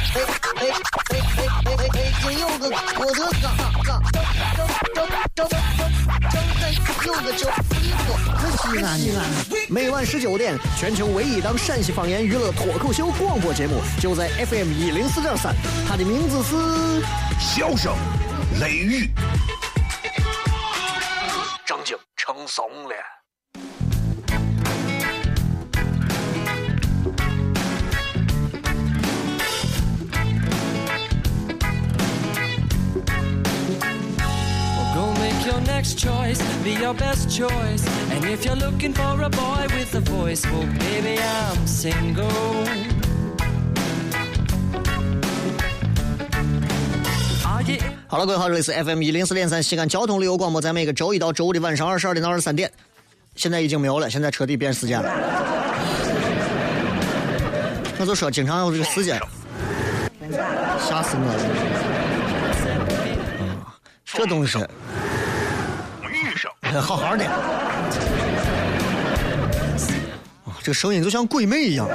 [0.00, 0.66] 哎哎哎
[1.36, 2.12] 哎哎哎！
[2.22, 3.44] 今有个我的嘎
[3.84, 4.00] 嘎，张
[4.94, 6.70] 张张张张张
[7.06, 7.42] 有个叫
[8.62, 9.18] 西安西安西安。
[9.68, 15.54] 每晚十九点，全球唯一档陕西方言娱乐脱口秀广播节目，就在 FM 一零四点三。
[15.86, 16.56] 它的名字是
[17.38, 17.94] 《笑声
[18.60, 19.06] 雷雨》，
[21.64, 23.19] 正经成怂了。
[35.50, 37.84] Your next choice, be your best choice.
[38.12, 42.30] And if you're looking for a boy with a voice, well, baby, I'm single.
[48.06, 52.70] 好了，各位好，这里是 FM 一零四点三西安交通旅游广播，在每个周一到周五的晚上二十二点到二十三点，
[53.36, 55.10] 现在已经没有了，现在彻底变时间了。
[57.98, 59.20] 我就说经常有这个时间，
[60.78, 61.42] 吓死我了。
[63.40, 63.56] 嗯，
[64.04, 64.58] 这东西。
[66.78, 67.24] 好好的，
[70.44, 71.88] 啊，这个声音就像鬼魅一样。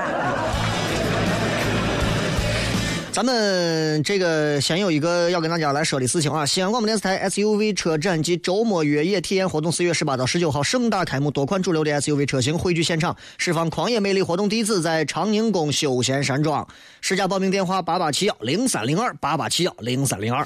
[3.12, 14.22] 咱们这个先有一个要跟大家来说的事情啊，西安广播电视台 SUV 车展及周末越野体验活动四月十八到十九号盛大开幕，多款主流的 SUV 车型汇聚现场，释放狂野魅力。
[14.22, 16.68] 活动地址在长宁宫休闲山庄，
[17.00, 20.46] 试驾报名电话八八七幺零三零二八八七幺零三零二。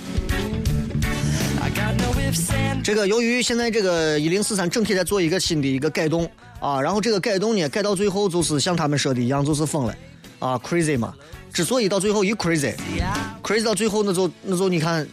[2.84, 9.96] 这个由于现在这个一零四三整体在做一个新的一个改动啊，然后这个改动呢改到最后就是像他们说的一样，就是疯了
[10.40, 11.14] 啊，crazy 嘛。
[11.52, 15.08] 之所以到最后一 crazy，crazy 到最后那就那就你看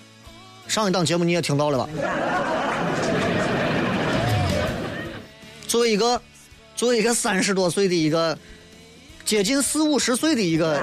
[0.69, 1.89] 上一档节目你也听到了吧？
[5.67, 6.21] 作为一个
[6.75, 8.39] 作为一个三十多岁的一个
[9.25, 10.81] 接近四五十岁的一个。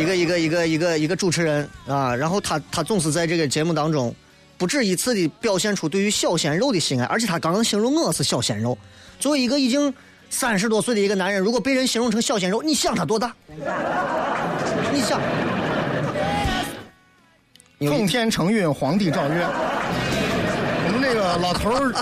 [0.00, 4.14] 一个一个一个一个一个主持人啊，然后他他总是在这个节目当中，
[4.56, 8.78] 不止一次的表现出对于小鲜肉的喜爱，而且他刚刚形容我是小鲜肉。
[9.18, 9.92] 作为一个已经
[10.30, 13.34] 三十多岁的一个男人，如果被人形容成小鲜肉，你想他多大？
[14.90, 15.20] 你想？
[17.80, 19.46] 奉天承运，皇帝诏曰。
[20.86, 21.92] 我们那个老头儿，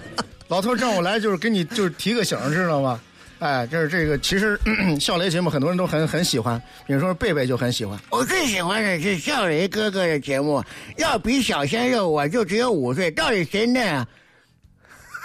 [0.46, 3.00] 老头儿让我来就是给你就是提个醒，知道吗？
[3.40, 4.58] 哎，就是这个，其实
[5.00, 7.98] 笑雷节目很多人都很很喜欢，比如说贝贝就很喜欢。
[8.10, 10.62] 我最喜欢的是笑雷哥哥的节目，
[10.96, 14.06] 要比小鲜肉我就只有五岁，到底谁嫩啊？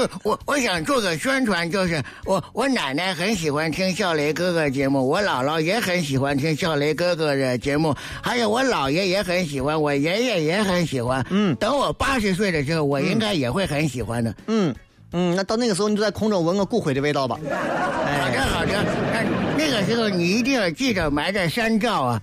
[0.04, 11.26] 就我我想做个宣传，就是我我奶奶很喜欢听笑雷哥哥节目，我姥姥也很喜欢听笑雷哥哥的节目，还有我姥爷也很喜欢，我爷爷也很喜欢。
[11.30, 14.34] 嗯，等我八十岁的时候，我应该也会很喜欢的。
[14.48, 14.76] 嗯
[15.14, 17.38] 嗯，那到那个时候，你就在空中闻个骨灰的味道吧。
[17.40, 18.84] 好的好的，
[19.14, 19.24] 那
[19.58, 22.22] 那个时候你一定要记着埋在山灶啊。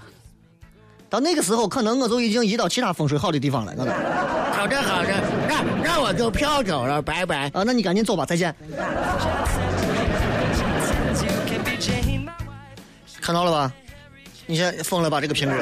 [1.08, 3.72] 到那个时候，可能我就已经移到其他风水好的地方了。
[3.76, 3.90] 我都。
[3.90, 5.08] 好的好的，
[5.92, 7.50] 那我就飘走了，拜拜。
[7.52, 8.54] 啊，那你赶紧走吧，再见。
[13.20, 13.72] 看到了吧？
[14.46, 15.52] 你先封了吧这个频率。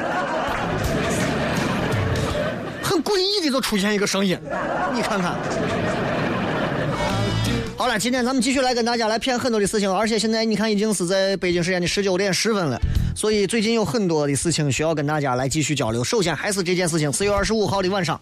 [2.83, 4.39] 很诡异的就出现一个声音，
[4.93, 5.35] 你看看。
[7.75, 12.79] 好了，今天咱们继续来跟大家来骗很多的事情，而且现在你看已经是在北京时间的十九点十分了，
[13.15, 16.03] 所以最近有很多的事情需要跟大家来继续交流。
[16.03, 18.19] 首先还是这件事情，四月二十五号的晚上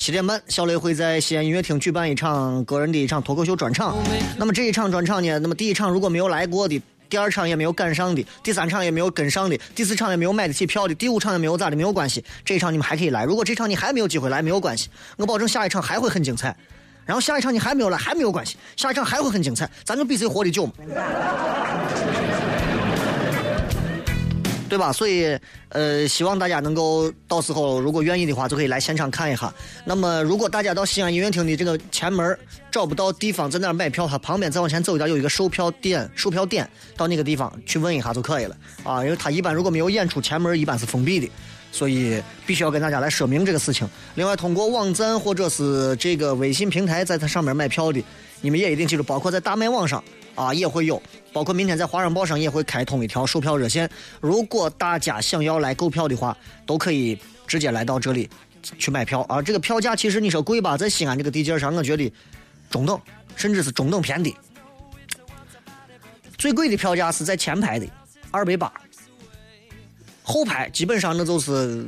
[0.00, 3.94] 七点半，小雷会在西安音乐厅举办一场个人的一场脱口秀专场。
[4.38, 6.80] 那么这一场专场呢，那么第一场如果没有来过的，
[7.10, 13.24] 第二场也没有赶上的，第三场也没有跟上的，第四场也没有买得起票的，第五场也没有咋的，没有关系，这一场你们还可以来。
[13.24, 14.88] 如果这场你还没有机会来，没有关系，
[15.18, 16.56] 我保证下一场还会很精彩。
[17.04, 20.72] 然后下一场你还没有来，还没有关系，下一场还会很精彩，咱就比谁活得久嘛，
[24.66, 24.90] 对吧？
[24.90, 25.38] 所以，
[25.70, 29.52] 呃，希望大家能够到时候如果愿意的话，就可以来现场看一下。
[29.84, 32.38] 那么，如果大家到西安音乐厅的这个前门
[32.70, 39.04] 找不到地方在哪买票，它旁边再往前走一点有一个售票点，售票点到那个地方去问一下就可以了啊。
[39.04, 41.28] 因为它一般如果没有演出，前门一般是封闭的。
[41.72, 43.88] 所以必须要跟大家来说明这个事情。
[44.16, 48.02] 另外，通过网站或者是这个微信平台，在它上面买票的，
[48.40, 50.02] 你们也一定记住，包括在大麦网上
[50.40, 51.00] 啊也会有，
[51.34, 53.88] 包括明天在华商报上也会开通一条售票热线。
[54.20, 56.34] 如果大家想要来购票的话，
[56.64, 58.28] 都可以直接来到这里
[58.78, 59.42] 去买票啊。
[59.42, 62.10] 这个票价其实你说贵吧，在西安这个地界上，我觉得
[62.70, 62.98] 中等，
[63.36, 64.34] 甚至是中等偏低。
[66.38, 67.86] 最贵的票价是在前排的，
[68.30, 68.72] 二百八。
[70.22, 71.86] 后排基本上那就是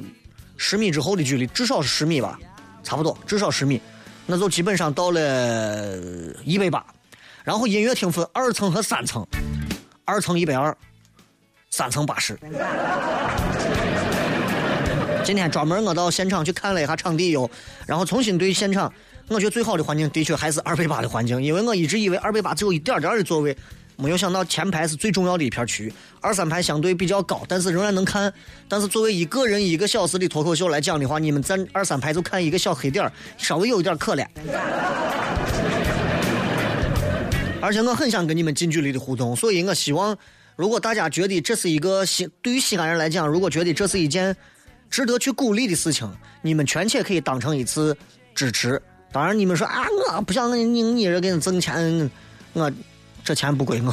[0.58, 2.38] 十米之后的距离，至少是十米吧，
[2.82, 3.80] 差不多，至少十米，
[4.26, 5.96] 那就基本上到了
[6.44, 6.84] 一百八。
[7.44, 9.26] 然后音乐厅分二层和三层，
[10.04, 10.76] 二层一百二，
[11.70, 12.38] 三层八十。
[15.24, 17.50] 今天专门我到现场去看了一下场地哟，
[17.86, 18.92] 然后重新对现场，
[19.28, 23.56] 我觉得最好的环境的确还是二百八的环境，因为我一直以为二百八只有一点点的座位。
[23.94, 28.32] 没有想到前排是最重要的一片区域，二三排相对比较高，但是仍然能看。
[28.66, 34.26] 但是作为一个人一个小时的脱口秀来讲的话，你们站二三排就看一个小黑点稍微有一点可怜。
[37.62, 40.14] 而且我很想跟你们近距离的互动，所以我希望，
[40.56, 44.36] 如果大家觉得这是一个西对于西安人来讲，如果觉得这是一件
[44.90, 46.10] 值得去鼓励的事情，
[46.42, 47.96] 你们全且可以当成一次
[48.34, 48.82] 支持。
[49.10, 52.10] 当然，你们说啊，我不想你你这给人挣钱，
[52.52, 52.70] 我。
[53.24, 53.92] 这钱不归我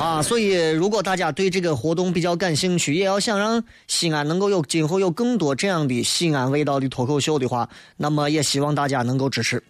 [0.00, 0.22] 啊！
[0.22, 7.68] 所以，如果大家对这个活动比较感兴趣，也要想让西安能够有今后有更多这样的西安味道的脱口秀的话，
[7.98, 9.62] 那么也希望大家能够支持。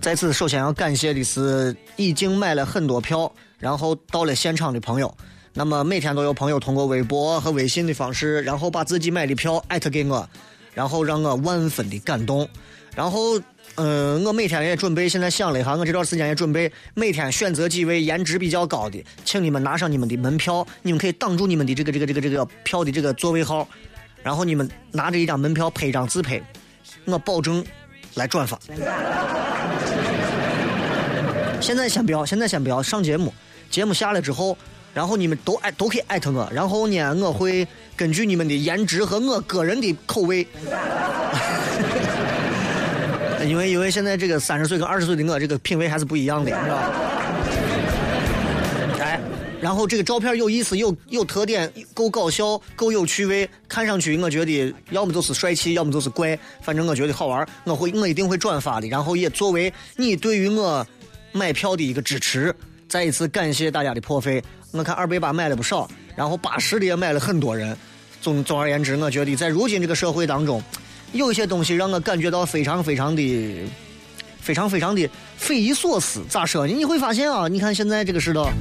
[0.00, 5.12] 在此，首先要感谢的是已经买了很多票，然后到了现场的朋友。
[5.52, 10.28] 那么每天都有朋友通过微博和微信的方式，然后把自己买的票艾特给我。
[10.72, 12.48] 然后让我万分的感动，
[12.96, 13.40] 然后，
[13.76, 23.68] 嗯，我每天也准备，现在想了一下，我这段时间也准备每天选择几位颜值比较高的，请你们拿上你们的门票，你们可以挡住你们的这个这个这个这个票的这个座位号，
[24.24, 26.42] 然后你们拿着一张门票拍一张自拍，
[27.04, 27.64] 我保证
[28.14, 28.58] 来转发。
[31.60, 33.32] 现在先不要，现在先不要上节目，
[33.70, 34.56] 节目下来之后。
[34.94, 37.66] 然后你们都艾都可以艾特我，然后呢，我会
[37.96, 40.46] 根据你们的颜值和我个人的口味，
[43.44, 46.92] 因为因为现在这个三十岁跟二十岁的我这个品味还是不一样的，是吧？
[49.64, 60.86] 然后这个照片有意思，有有特点，够搞笑，够有趣味，看上去我觉得要么就是帅气，要么就是怪，反正我觉得好玩，我会我一定会转发的，然后也作为你对于我
[61.32, 62.54] 买票的一个支持，
[62.90, 64.44] 再一次感谢大家的破费。
[64.72, 67.74] 我看二百八买了不少，然后八十的也买了很多人。
[68.20, 70.62] 总总而言之，我觉得在如今这个社会当中，
[71.12, 73.60] 有一些东西让我感觉到非常非常的、
[74.42, 75.08] 非常非常的
[75.38, 76.20] 匪夷所思。
[76.28, 76.74] 咋说呢？
[76.74, 78.52] 你会发现啊，你看现在这个世道，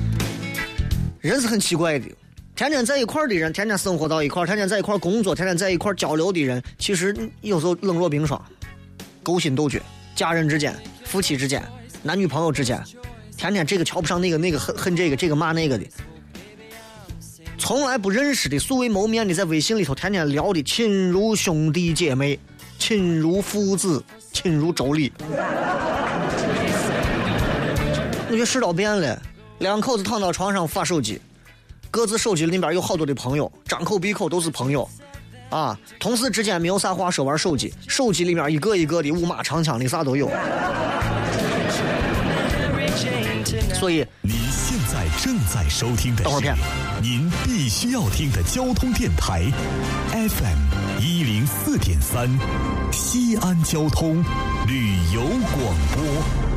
[1.24, 2.06] 人是很奇怪的。
[2.54, 8.40] 天天在一块儿的人，天天生活到一块儿，天天在一块儿工作，天天在一块儿交流的人，其实有时候冷若冰霜，
[9.24, 9.80] 勾心斗角，
[10.14, 10.76] 家人之间、
[11.06, 11.64] 夫妻之间、
[12.04, 12.84] 男女朋友之间。
[13.38, 15.86] 天天这个瞧不上那个，那个恨恨这个，这个骂那个的，
[17.58, 22.38] 从来不认识的，素未谋面的，在微信里头天天聊的，亲如兄弟姐妹，
[22.78, 24.04] 亲如父子，
[24.34, 25.10] 亲如妯娌。
[28.28, 29.22] 我觉得世道变了，
[29.64, 31.22] 两口子躺到床上发手机，
[31.90, 34.88] 各自手机里边有好多的朋友，张口闭口都是朋友，
[35.50, 40.30] 啊，同事之间没有啥话说，玩手机，手机里面一个一个的五马长枪的啥都有。
[43.74, 46.54] 所以，您现在正在收听的是
[47.02, 49.44] 您必须要听的交通电台
[50.12, 52.30] ，FM 一零四点三，
[52.92, 54.22] 西安交通
[54.68, 56.53] 旅游广播。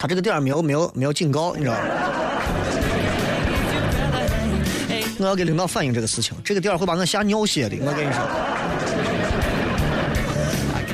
[0.00, 1.80] 他这个点儿没有没有没有警告，你知道吗？
[5.18, 8.22] 我要给领导反映这个事情，这个点儿会把我吓尿血的，我跟你说。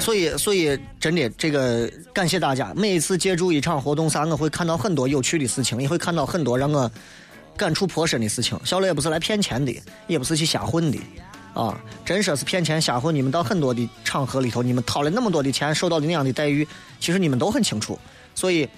[0.00, 2.72] 所以，所以真的，这个感谢大家。
[2.74, 6.90] 每一次借助一场活动啥，我会看到很多有趣的事情，也会看到很多让我
[7.56, 8.58] 感触颇深的事情。
[8.64, 9.72] 小雷也不是来骗钱的，
[10.08, 10.98] 也不是去瞎混的，
[11.54, 16.66] 啊，真说是骗钱瞎混，你们到很多的场合里头，你们掏了那么多的钱，受到的那样的待遇，
[16.98, 17.96] 其实你们都很清楚。
[18.34, 18.68] 所以，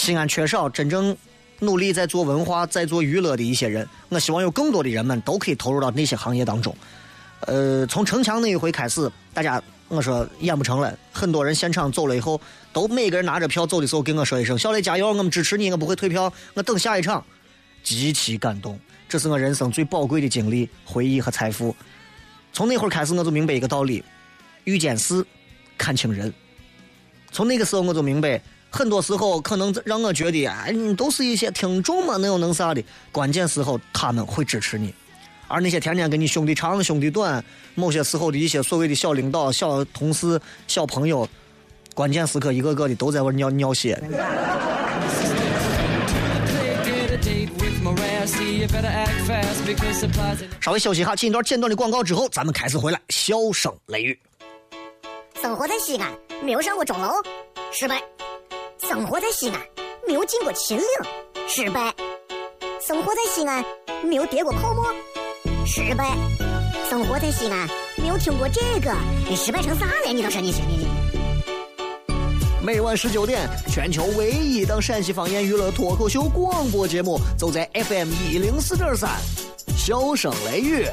[0.00, 1.14] 西安缺少真正
[1.58, 3.86] 努力在做文化、在做娱乐的一些人。
[4.08, 6.74] 我希望有更多的人们都可以投入到那些行业当中。
[7.40, 9.62] 呃，从城墙那一回开始，大家。
[9.88, 12.40] 我说演不成了，很多人现场走了以后，
[12.72, 17.24] 都每个人拿着票走的时候跟我说一声：“小雷加油，我们支持你，我不会退票，我等下一场。”
[17.82, 18.78] 极其感动，
[19.08, 21.74] 这是我人生最宝贵的经历、回忆和财富。
[22.52, 24.04] 从那会儿开始，我就明白一个道理：
[24.62, 25.26] 遇见事，
[25.76, 26.32] 看清人。
[27.32, 28.40] 从那个时候，我就明白，
[28.70, 32.82] 很多时候可能让我觉得，哎，都是一些听众嘛，能有能啥的？
[33.10, 34.94] 关键时候他们会支持你。
[35.48, 41.28] 而那些天天跟你兄弟长兄弟短，某些时候的一些所谓的小领导、小同事、小朋友，
[41.92, 44.00] 关键时刻一个个的都在玩尿尿血。
[50.60, 54.16] 稍微休息一下，进一段简短的广告之后，咱们开始回来，笑声雷雨。
[55.42, 56.12] 生活在西安，
[56.44, 57.10] 没有上过钟楼，
[57.72, 57.96] 失败；
[58.88, 59.60] 生活在西安，
[60.06, 60.86] 没有进过秦岭，
[61.46, 61.92] 失败；
[62.80, 63.64] 生活在西安，
[64.02, 64.86] 没有跌过泡沫，
[65.66, 66.04] 失败；
[66.88, 68.92] 生活在西安，没有听过这个，
[69.28, 70.12] 你失败成啥了？
[70.12, 70.88] 你倒是你你你。
[72.62, 79.10] 每晚十九点，全球唯一档陕西方言娱乐脱口秀广播节目，就在 FM 一零四点三，
[79.76, 80.86] 笑声雷雨。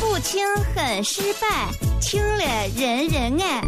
[0.00, 1.68] 不听很失败，
[2.00, 2.44] 听了
[2.76, 3.62] 人人爱。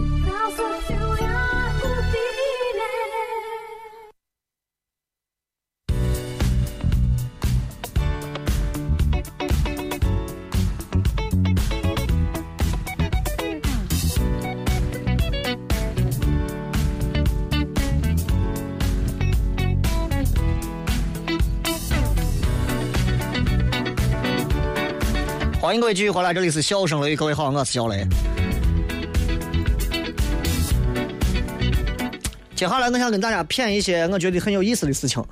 [25.60, 28.06] 欢迎各位继续回来，这里是笑声雷，各位好，我是小雷。
[32.64, 35.22] 接下来我想跟大家谝一些我觉得很有意思的事情，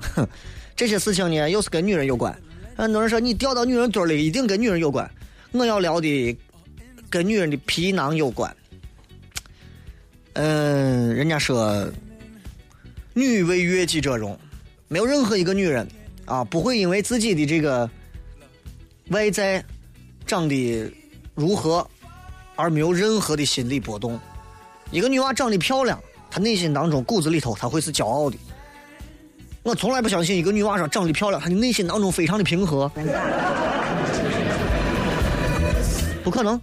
[0.75, 2.31] 这些事情呢又是跟女人有关。
[2.77, 5.09] 很多人说你掉到女人堆里一定跟女人有关，
[5.51, 6.37] 我要聊的
[7.09, 8.55] 跟女人的皮囊有关。
[10.33, 11.91] 嗯，人家说
[13.15, 14.39] 女为悦己者容，
[14.87, 15.87] 没有任何一个女人
[16.25, 17.89] 啊不会因为自己的这个
[19.09, 19.65] 外在。
[20.25, 20.89] 长得
[21.35, 21.85] 如何，
[22.55, 24.17] 而没有任何的心理波动。
[24.89, 26.01] 一个女娃长得漂亮，
[26.33, 28.35] 她内心当中骨子里头她会是骄傲的。
[29.61, 32.91] 我从来不相信一个女娃说长得漂亮，她的内心当中非常的平和。
[36.23, 36.59] 不可能，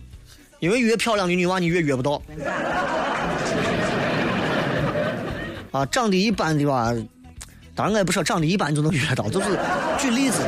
[0.59, 2.21] 因为越漂亮的女娃你越约不到。
[5.71, 6.93] 啊，长得一般的吧，
[7.77, 9.51] 当然我也不说长得一般就能约到，就是
[10.01, 10.43] 举例子，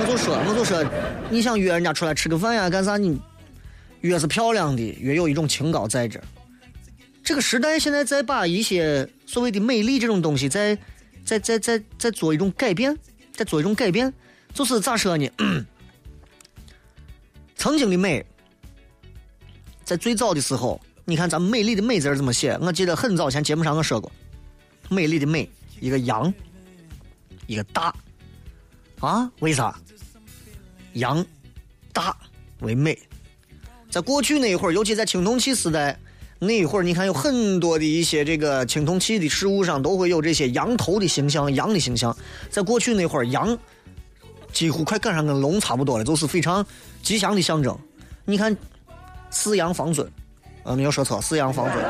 [0.00, 0.84] 我就说，我就说。
[1.30, 2.68] 你想约人家出来吃个饭呀？
[2.68, 2.96] 干啥？
[2.96, 3.20] 你
[4.00, 6.20] 越是漂亮的，越有一种清高在这
[7.24, 10.78] 这个时代现在在把一些所谓的美丽这种东西，在
[11.24, 12.96] 在在在在做一种改变，
[13.32, 14.12] 在做一种改变，
[14.52, 15.26] 就是咋说呢？
[17.56, 18.24] 曾经的美，
[19.84, 22.58] 在最早的时候，你看咱们“美丽”的“美”字怎么写？
[22.60, 24.12] 我记得很早前节目上我说过
[24.90, 25.48] ，“美丽的美”，
[25.80, 26.32] 一个阳，
[27.46, 27.94] 一个大，
[29.00, 29.32] 啊？
[29.40, 29.74] 为啥？
[30.92, 31.24] 阳
[31.90, 32.14] 大
[32.60, 32.98] 为美，
[33.90, 35.98] 在过去那一会儿，尤其在青铜器时代
[36.38, 42.14] 那会儿，你看有很多的一些这个青铜器的饰物上都会有这些羊头的形象、羊的形象。
[42.50, 43.56] 在过去那会儿，羊
[44.52, 46.64] 几乎快赶上跟龙差不多了，就是非常
[47.02, 47.78] 吉祥的象征。
[48.24, 48.56] 你看
[49.30, 50.10] 四羊方尊，
[50.62, 51.84] 啊，没有说错，四羊方尊。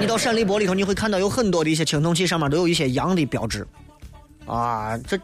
[0.00, 3.66] 你到陕历博里头，你会看到有很多的一些青铜器上面都有一些羊的标志，
[4.46, 5.18] 啊，这。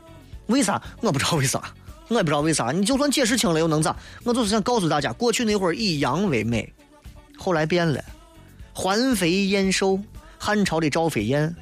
[0.47, 0.83] 为啥？
[1.03, 1.63] 我不知道为啥，
[2.09, 2.73] 我也不知道为啥。
[2.73, 3.95] 你就算解释清了又能咋？
[4.25, 6.73] 我就是想告诉大家，过去那会儿以羊为美，
[7.39, 8.05] 后来变了，
[8.75, 9.99] 环肥燕瘦。
[10.41, 11.57] 汉朝的赵飞燕，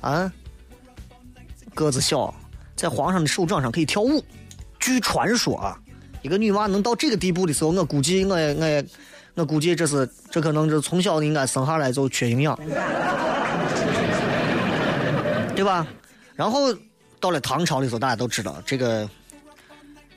[0.00, 0.32] 啊，
[1.74, 2.34] 个子小，
[2.74, 4.24] 在皇上的手掌上可以跳舞。
[4.78, 5.78] 据传说啊，
[6.22, 8.84] 一个女娃能到这个地步的时候，我估计我我
[9.34, 12.58] 我估计这是这可能是从小应该生下来就缺营养，
[15.54, 15.86] 对吧？
[16.34, 16.74] 然后。
[17.20, 19.06] 到了唐朝的时候，大家都知道这个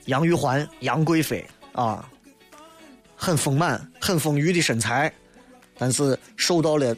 [0.06, 2.08] 杨玉环、杨贵妃啊，
[3.16, 5.12] 很丰满、很丰腴的身材，
[5.78, 6.96] 但是受到了、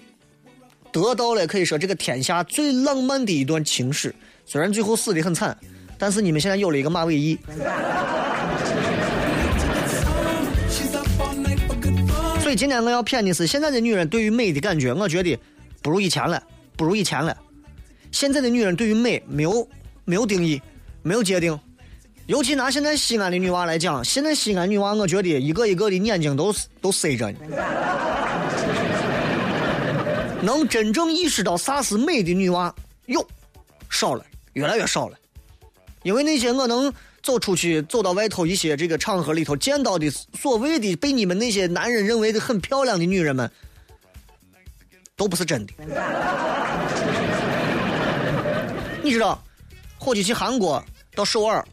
[0.92, 4.14] 得到了可以说这个天下最浪漫的一段情史。
[4.44, 5.56] 虽然最后死的很惨，
[5.98, 7.38] 但是你们现在有了一个马尾翼。
[12.40, 15.38] 所以今天我要骗的是，现在的女人对于美的感觉，我觉得
[15.82, 16.42] 不如以前了，
[16.76, 17.36] 不如以前了。
[18.10, 19.68] 现在的女人对于美没有。
[20.08, 20.62] 没有定义，
[21.02, 21.58] 没有界定。
[22.26, 27.38] 尤其拿现在西安的女娃来讲，现在西安女娃，我觉得一个一个的眼睛都都塞着呢。
[30.42, 32.74] 能真正意识到啥是美的女娃，
[33.06, 33.24] 哟，
[33.88, 35.16] 少了，越来越少了。
[36.02, 36.92] 因为那些我能
[37.22, 43.48] 走出去，走到外头一些这个场合里头见到的所谓的被你们那些男人认为的很漂亮的女人们，
[45.16, 45.72] 都不是真的。
[49.02, 49.40] 你知道？
[49.98, 51.64] 伙计去韩国到首尔，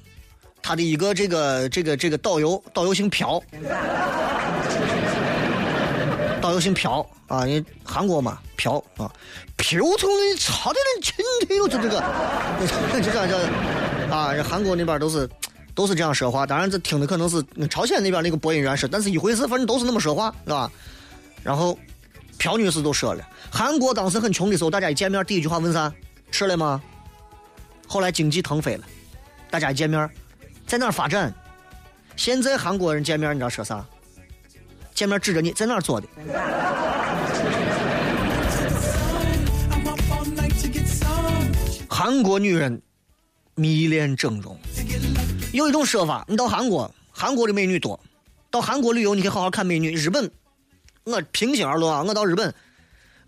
[0.64, 3.44] 他的一个这个这个这个导游，导游姓朴，
[6.42, 9.12] 导游姓朴啊，因为韩国嘛，朴啊，
[9.58, 12.00] 朴从你差点点亲的哟，就这个，
[13.02, 13.46] 就这这
[14.10, 15.30] 啊，韩国那边都是
[15.76, 20.72] 都是这样说话，当然这听的可能是朝鲜那边那个播音员说，但是一回事，反正都是那么说话，是吧？
[21.44, 21.78] 然后
[22.38, 25.92] 朴女士都说了，韩国当时很穷的时候，大家一见面第一句话问啥？
[26.32, 26.82] 吃了吗？
[27.86, 28.84] 后来经济腾飞了，
[29.52, 30.10] 大家一见面，
[30.68, 31.34] 在哪儿发展？
[32.16, 33.86] 现在韩国人见面，你知道说啥？
[34.94, 36.08] 见面指着你在哪儿做的？
[41.90, 42.82] 韩国女人
[43.56, 44.58] 迷恋整容，
[45.52, 48.00] 有一种说法，你到韩国，韩国的美女多，
[48.50, 49.96] 到韩国旅游你可以好好看美女。
[49.96, 50.30] 日本，
[51.04, 52.54] 我平心而论啊，我到日本，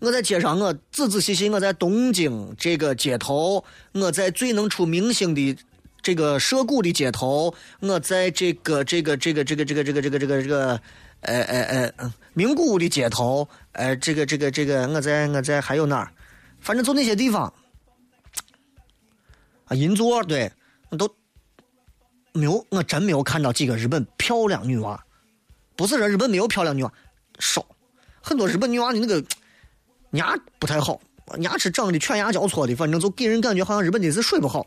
[0.00, 5.56] 我在街上，我仔仔细细，我在东京这个街头，我在最能出明星的
[6.06, 10.80] 这个涩谷的街头，我在这个这个这个这个这个这个这个这个这个，
[11.22, 16.08] 呃呃呃，名古屋的街头，呃，这个这个这个，我在我在还有哪儿，
[16.60, 17.52] 反正就那些地方。
[19.64, 20.48] 啊，银座对，
[20.96, 21.12] 都
[22.32, 25.04] 没有，我真没有看到几个日本漂亮女娃。
[25.74, 26.92] 不是说日本没有漂亮女娃，
[27.40, 27.66] 少，
[28.20, 29.20] 很多日本女娃的那个
[30.12, 31.00] 牙不太好，
[31.40, 34.64] 牙齿长得犬牙交错的，反正就给人感觉好像日本的是睡不好。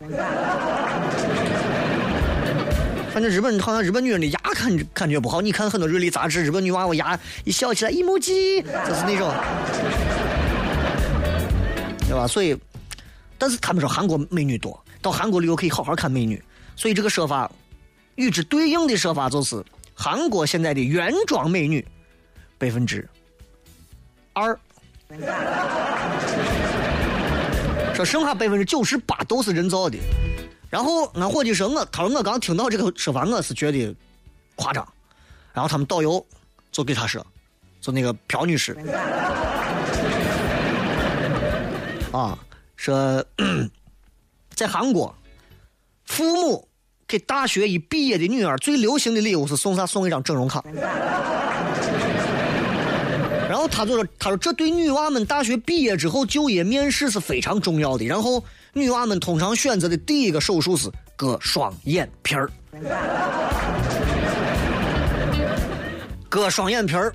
[3.12, 5.42] 反正日本好像日本女人的牙看感觉不好。
[5.42, 9.34] 你看很多日历杂志，日本女娃娃牙一笑起来一目鸡，就是那种，
[12.08, 12.28] 对吧？
[12.28, 12.56] 所以，
[13.38, 14.80] 但是他们说韩国美女多。
[15.02, 16.42] 到韩国旅游可以好好看美女，
[16.76, 17.50] 所以这个说法
[18.16, 19.64] 与之对应的说法就是，
[19.94, 21.86] 韩国现在的原装美女
[22.58, 23.08] 百分之
[24.34, 24.60] 二，
[27.94, 29.98] 说剩下百分之九十八都是人造的。
[30.70, 33.96] 然后俺伙计说我，他说我刚听到这个说法，我是觉得
[34.56, 34.88] 夸张。
[35.54, 36.26] 然后他们导游
[36.72, 37.26] 就给他说，
[37.82, 38.78] 就那个朴女士
[42.12, 42.38] 啊，
[42.76, 43.24] 说。
[44.56, 45.16] 在韩国，
[46.04, 46.68] 父母
[47.08, 49.86] 给大学一毕业的女儿最流行的礼物是送啥？
[49.86, 50.62] 送一张整容卡。
[53.48, 58.04] 然后他就说：“他说这对女娃们大学毕业之后就业面试是非常重要的。
[58.04, 62.50] 然后女娃们通常选择的第一个手术是割双眼皮儿。
[66.30, 67.14] 割双眼皮儿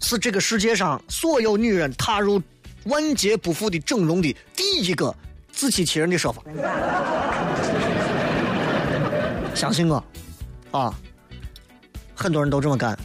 [0.00, 2.42] 是这个世界上所有女人踏入
[2.84, 5.14] 万劫不复的整容的第一个。”
[5.50, 6.40] 自欺欺人的说法，
[9.56, 10.04] 相信我，
[10.70, 10.94] 啊，
[12.14, 12.96] 很多人都这么干。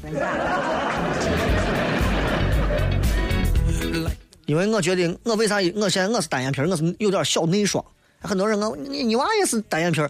[4.45, 7.84] 因为我觉得，我为啥我现在我是单眼皮，我是有点小内双。
[8.21, 10.01] 很多人我你你娃也是单眼皮，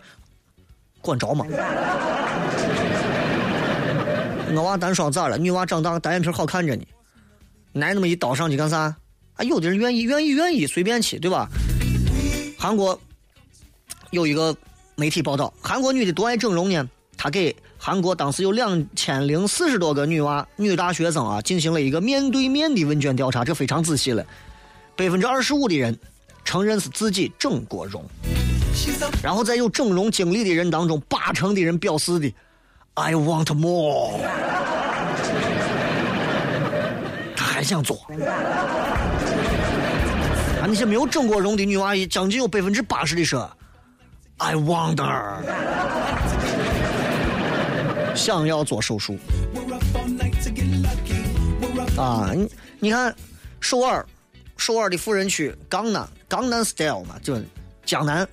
[1.01, 1.45] 管着吗？
[4.55, 5.37] 我娃单双咋了？
[5.37, 6.83] 女娃长大单眼皮好看着呢，
[7.73, 8.95] 来那么一刀上去干啥？
[9.35, 11.49] 啊，有的人愿意，愿意，愿意，随便去，对吧？
[12.57, 12.99] 韩国
[14.11, 14.55] 有一个
[14.95, 16.87] 媒体报道，韩国女的多爱整容呢。
[17.17, 24.25] 她给韩国当时有两千零四十多个女娃、女大学生啊，进行了一个面对面的问卷调查，这非常仔细了。
[24.95, 25.99] 百分之二十五的人
[26.45, 28.01] 承认是自己整过容，
[29.21, 32.33] 然后在有整容经历的人当中，八成的人表示的
[32.93, 34.17] “I want more”，
[37.35, 37.97] 他还想做。
[40.61, 43.51] 啊那些没有整过容的女娃，将近有百分之八十的说
[44.37, 45.35] ：“I wonder，
[48.15, 49.17] 想要做手术。”
[51.97, 52.49] 啊，你
[52.79, 53.15] 你看，
[53.59, 54.05] 首尔，
[54.57, 57.39] 首尔的富人区，江南，江南 style 嘛，就
[57.85, 58.27] 江南，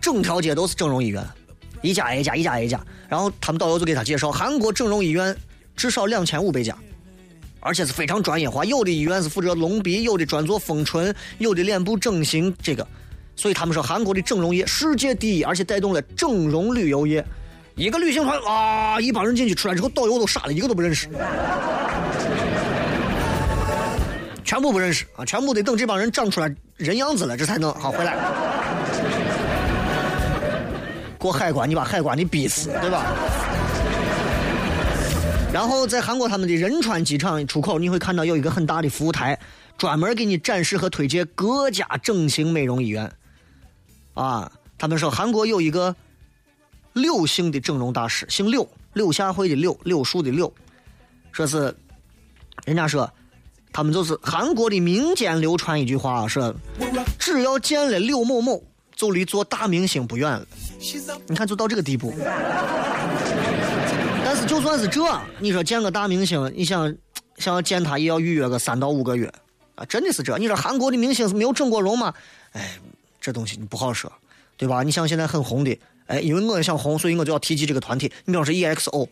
[0.00, 1.24] 整条街都是整容医院，
[1.82, 2.80] 一家挨一家，一家挨一家。
[3.08, 5.36] 然后他们导游就给他介绍，韩国整容医院
[5.74, 6.76] 至少两千五百家。
[7.62, 12.54] 而且是非常专业化，有的医院是负责隆鼻，有的专做丰唇，有的脸部整形。
[12.62, 12.86] 这个，
[13.36, 17.22] 所以他们说韩国的整容业世界第一，而且带动了整容旅游业。
[17.76, 21.08] 一个旅行团啊，一帮人进去出来之后，导游都傻了，一个都不认识，
[24.44, 28.16] 全部不认识啊，全部得等这帮人长出来人样子了，这才能好回来。
[31.16, 33.04] 过海关，你把海关的逼死，对吧？
[35.52, 39.38] 然后在韩国他们的仁川机场出口，你会看到有一个很大的服务台，
[39.76, 43.10] 专门给你展示和推荐各家整形美容医院。
[44.14, 45.94] 啊，他们说韩国有一个
[46.92, 50.52] 柳姓的整容大师，姓柳，柳下惠的柳，柳树的柳，
[51.32, 51.74] 说是
[52.64, 53.10] 人家说
[53.72, 56.54] 他们就是韩国的民间流传一句话，说
[57.18, 58.62] 只要见了柳某某，
[58.94, 60.46] 就离做大明星不远了。
[61.26, 62.12] 你看，就到这个地步。
[64.24, 65.02] 但是就算是这，
[65.38, 66.94] 你说见个大明星，你想
[67.38, 69.32] 想要见他也要预约个三到五个月
[69.74, 69.84] 啊！
[69.86, 70.36] 真的是这。
[70.38, 72.12] 你说韩国的明星是没有整过容吗？
[72.52, 72.78] 哎，
[73.20, 74.12] 这东西你不好说，
[74.56, 74.82] 对吧？
[74.82, 75.76] 你像现在很红的，
[76.10, 78.10] 哎，因为我也想红，所以我就要提及这个团体。
[78.24, 79.06] 你比方说 EXO，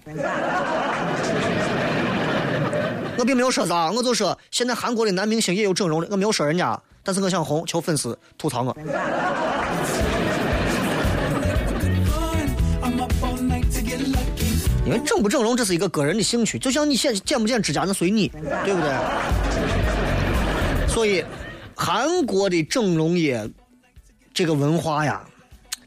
[3.17, 6.77] 我并没有说啥，我就说现在韩国的男明星也有整容的，我没有说人家。
[7.05, 8.77] 但是我想红，求粉丝吐槽我。
[14.85, 18.27] 因为整不整容这是一个个人的兴趣，就像你剪剪不剪指甲那随你，
[18.65, 18.91] 对不对？
[20.89, 21.25] 所以，
[21.77, 23.49] 韩国的整容业
[24.35, 25.23] 这个文化呀，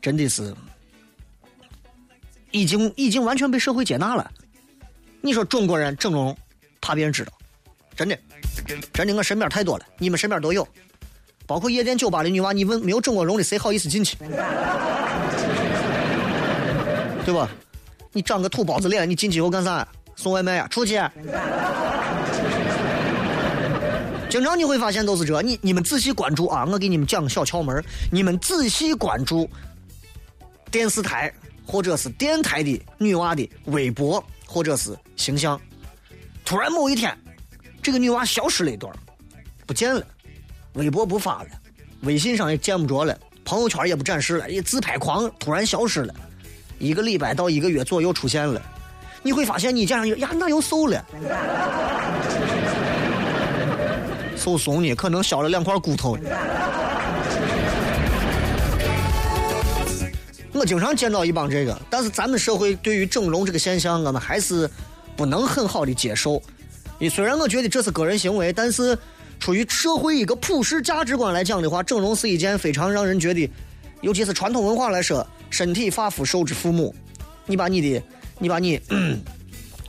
[0.02, 0.54] 真的是
[2.52, 4.30] 已经已经完全被社会接纳了。
[5.22, 6.36] 你说中国人整容
[6.80, 7.32] 怕别人知道，
[7.96, 8.18] 真的，
[8.94, 10.68] 真的我身边太多了，你们身边都有，
[11.46, 14.18] 包括夜店酒吧的女娃，你问没有整过容的谁好意思进去？
[17.24, 17.50] 对吧？
[18.14, 19.88] 你长个土包子脸，你进去以后干啥？
[20.16, 20.68] 送外卖呀？
[20.70, 21.00] 出去？
[24.30, 29.50] 经常你会发现都是这，你你们仔细关注啊，我给你们讲个小窍门你们仔细关注
[30.72, 31.32] 电视台
[31.72, 35.58] 或者是电台的女娃的微博或者是形象，
[36.44, 37.18] 突然某一天，
[37.82, 38.94] 这个女娃消失了一段，
[39.66, 40.06] 不见了，
[40.74, 41.50] 微博不发了，
[42.02, 46.14] 微信上也见不着了，朋友圈也不展示了，一自拍狂突然消失了。
[46.78, 48.62] 一个礼拜到一个月左右出现了，
[49.24, 51.06] 你会发现你这样呀，那又瘦了，
[54.36, 56.18] 瘦松呢，可能削了两块骨头。
[60.54, 64.70] 我经常见到一帮这个，但是咱们社会对于整容这个现象，我们还是
[65.16, 66.42] 不能很好的接受。
[67.00, 68.98] 你虽然我觉得这是个人行为，但是
[69.40, 73.50] 出于社会一个普世价值观来讲的话，整容是一件非常让人觉得，
[74.02, 75.26] 尤其是传统文化来说。
[75.50, 76.96] 身体发肤受之父母，
[77.46, 78.02] 你把你的，
[78.40, 78.80] 你把你，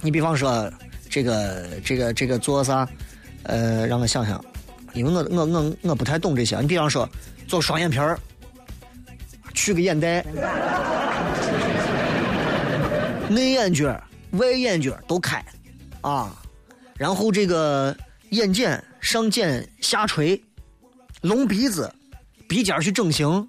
[0.00, 0.68] 你比方说
[1.08, 2.88] 这个这个这个做啥？
[3.44, 4.44] 呃，让我想想，
[4.92, 6.60] 因为我我我我不太懂这些。
[6.60, 7.08] 你比方说
[7.46, 8.18] 做双眼皮儿，
[9.54, 10.24] 取个眼袋，
[13.28, 15.44] 内眼角、外眼角都开
[16.00, 16.34] 啊，
[16.96, 17.96] 然后这个
[18.30, 20.40] 眼睑上睑下垂，
[21.20, 21.92] 隆鼻子，
[22.48, 23.48] 鼻尖去整形。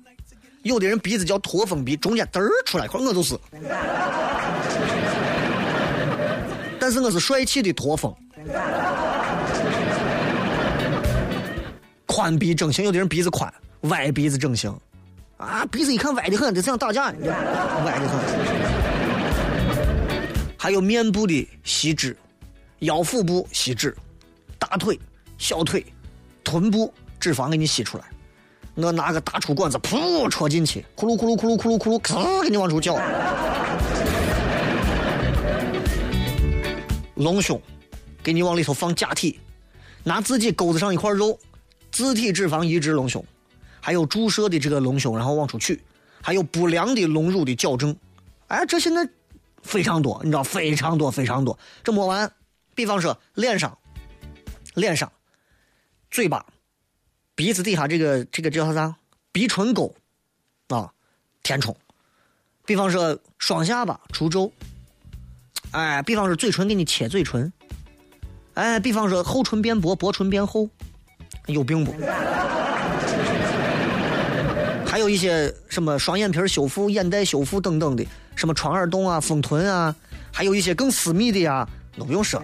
[0.64, 3.38] 有的人鼻子叫驼峰鼻，中间嘚儿出来一块，我就是。
[6.80, 8.14] 但是我是帅气的驼峰。
[12.06, 14.74] 宽鼻整形，有的人鼻子宽，歪鼻子整形，
[15.44, 17.36] 啊，鼻子一看歪的很，就想打架一样，
[17.86, 18.20] 歪的很。
[20.58, 22.16] 还有面部的吸脂，
[22.80, 23.96] 腰腹部吸脂，
[24.58, 25.00] 大腿、
[25.38, 25.86] 小腿、
[26.44, 28.04] 臀部脂肪给你吸出来。
[28.76, 32.98] 我拿个大粗管子，噗戳进去，咕噜咕噜咕噜咕噜咕噜，呲给你往出搅。
[37.16, 37.62] 隆胸，
[38.24, 39.40] 给你往里头放假体，
[40.04, 41.38] 拿自己钩子上一块肉，
[41.92, 43.24] 自体脂肪移植隆胸，
[43.86, 45.84] 还有注射的这个隆胸，然后往出取，
[46.22, 47.94] 还有不良的隆乳的矫正。
[48.48, 49.06] 哎，这现在
[49.62, 51.60] 非常多，你知道非常多非常多。
[51.84, 52.32] 这没完，
[52.74, 53.78] 比方说脸上，
[54.76, 55.12] 脸上，
[56.10, 56.46] 嘴巴。
[57.36, 58.96] 鼻子底下这个这个叫啥？
[59.34, 59.94] 鼻唇沟
[60.70, 60.94] 啊，
[61.42, 61.76] 填充。
[62.66, 64.50] 比方说双下巴除皱，
[65.72, 67.52] 哎，比方说嘴唇给你切嘴唇，
[68.54, 70.70] 哎，比方说厚唇变薄，薄唇变厚，
[71.48, 71.92] 有病不？
[75.04, 79.94] 还有一些什么双眼皮修复、眼袋修复等等的，什么穿耳洞啊、丰臀啊，
[80.32, 82.42] 还有一些更私密的呀，都不用说。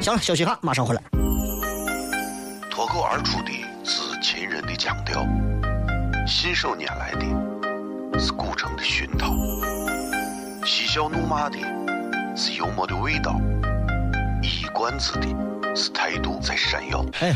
[0.00, 1.02] 行了，休息哈，马上回来。
[2.68, 3.52] 脱口而出的
[3.84, 5.24] 是秦人的腔调，
[6.26, 9.32] 信手拈来的是古城的熏陶，
[10.66, 11.56] 嬉笑怒骂的
[12.34, 13.40] 是幽默的味道，
[14.42, 15.28] 一冠子的
[15.76, 17.06] 是态度在闪耀。
[17.20, 17.32] 哎，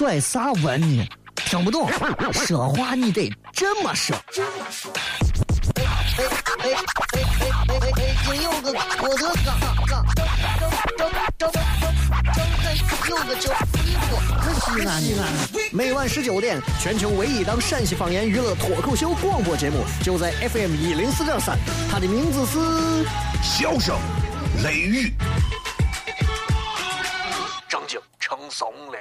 [0.00, 1.06] 拽啥文呢？
[1.34, 1.86] 听不懂，
[2.32, 4.16] 说话你得这么说。
[4.16, 5.82] 哎
[6.16, 6.72] 哎哎哎
[7.12, 8.16] 哎哎哎！
[8.24, 10.02] 今有个郭德纲，张
[10.96, 11.62] 张张张张
[13.10, 14.18] 有个叫李波，
[14.54, 15.22] 西安西安。
[15.70, 21.58] 每晚十九点，全球唯一档陕西方言娱乐脱口秀广播节目，就在 FM 一零四点三。
[21.92, 22.58] 它的名字是
[23.42, 23.94] 《笑声
[24.64, 25.08] 雷雨》，
[27.68, 28.96] 正经成怂了。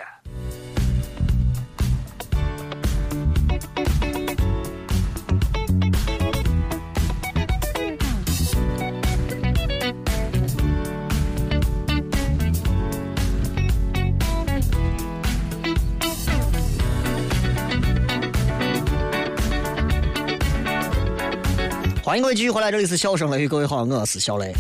[22.10, 24.52] 欢迎各位继续回来，这里是笑声雷雨，各位好，我是小雷。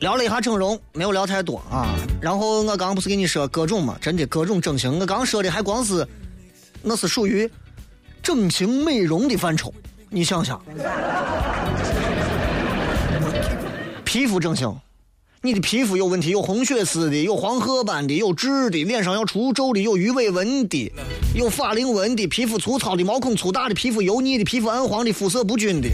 [0.00, 1.94] 聊了一下整容，没有聊太多啊。
[2.20, 4.98] 然后我刚不是跟你说各种嘛，真的各种整形。
[4.98, 6.04] 我刚说的还光是，
[6.82, 7.48] 那是属于
[8.24, 9.72] 整形美容的范畴。
[10.10, 10.60] 你想想，
[14.04, 14.76] 皮肤整形、
[15.40, 20.92] 你的皮肤有问题，有红血丝的，有黄褐斑的，有痣的，脸上要出皱的，有鱼尾纹的，
[21.32, 25.88] 有法令纹的，皮肤粗糙的，毛孔粗大的，皮肤油腻的，皮肤暗黄的，肤色不均的。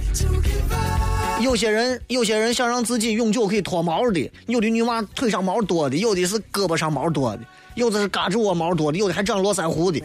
[1.43, 7.43] 有些人，有些人想让自己永久可以脱毛的，有的女娃腿上毛多的，有的是胳膊上毛多的，
[7.75, 10.01] 有的是胳肢窝毛多的，有的还长络腮胡的。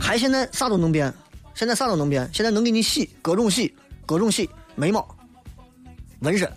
[0.00, 1.12] 还现在啥都能变，
[1.54, 3.74] 现在啥都能变，现在能给你洗，各种洗，
[4.06, 5.06] 各种洗，眉毛、
[6.20, 6.50] 纹身、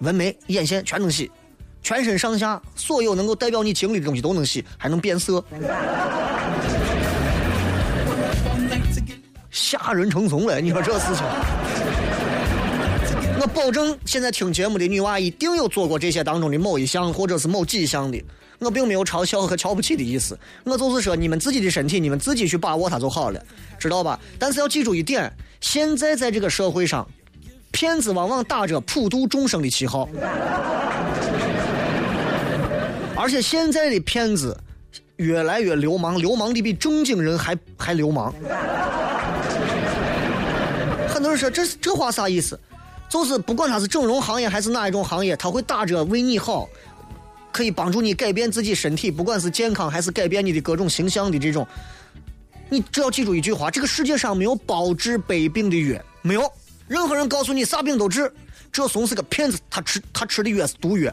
[0.00, 1.30] 纹眉、眼线全能洗，
[1.82, 5.42] 全身上下所有能够代表你经历的东西都能洗，还能变色，
[9.50, 10.60] 吓人成怂了！
[10.60, 11.24] 你说这事情，
[13.40, 18.22] 我保证现在听节目的女娃一定有做过这些当中的某一项或者是某几项的。
[18.58, 23.44] 我并没有嘲笑和瞧不起的意思，我就是说你们自己的身体，你们自己去把握它就好了，
[23.76, 24.20] 知道吧？
[24.38, 25.32] 但是要记住一点，
[25.62, 27.08] 现在在这个社会上，
[27.70, 30.06] 骗子往往打着普度众生的旗号，
[33.16, 34.54] 而且现在的骗子
[35.16, 38.34] 越来越流氓，流氓的比正经人还还流氓。
[41.08, 42.58] 很多人说这这话啥意思？
[43.08, 46.68] 就是不管他是整容行业还是哪一种行业，他会打着为你好。
[47.52, 51.66] 可以帮助你改变自己身体，不管是健康还是改变你的各种形象的这种，
[52.72, 56.50] 你只要记住一句话：这个世界上没有包治百病的药，没有
[56.88, 58.32] 任何人告诉你啥病都治。
[58.72, 61.12] 这怂是个骗子，他吃他吃的药是毒药，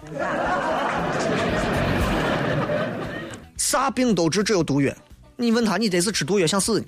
[3.57, 4.89] 啥病都治，只有毒药。
[5.35, 6.81] 你问他，你得是吃毒药想死。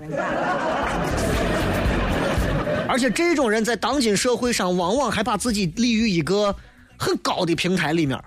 [2.88, 6.56] 而且这种人在当今社会上，往往还把自己立于一个
[6.96, 8.18] 很高的平台里面。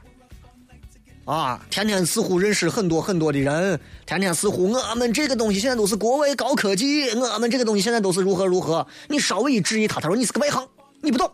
[1.25, 8.85] 啊，天天似乎认识很多很多的人，天天似乎我们这个东西现在都是国外高科技，我们这个东西现在都是如何如何。
[9.07, 10.63] 你稍微一质疑他，他说你是个外行，
[11.01, 11.31] 你不懂。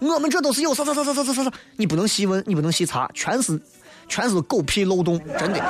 [0.00, 3.60] 我们这都是有啥啥啥啥啥啥啥，你不能细问，你不能细查，全是
[4.08, 5.60] 全是狗屁漏洞，真的，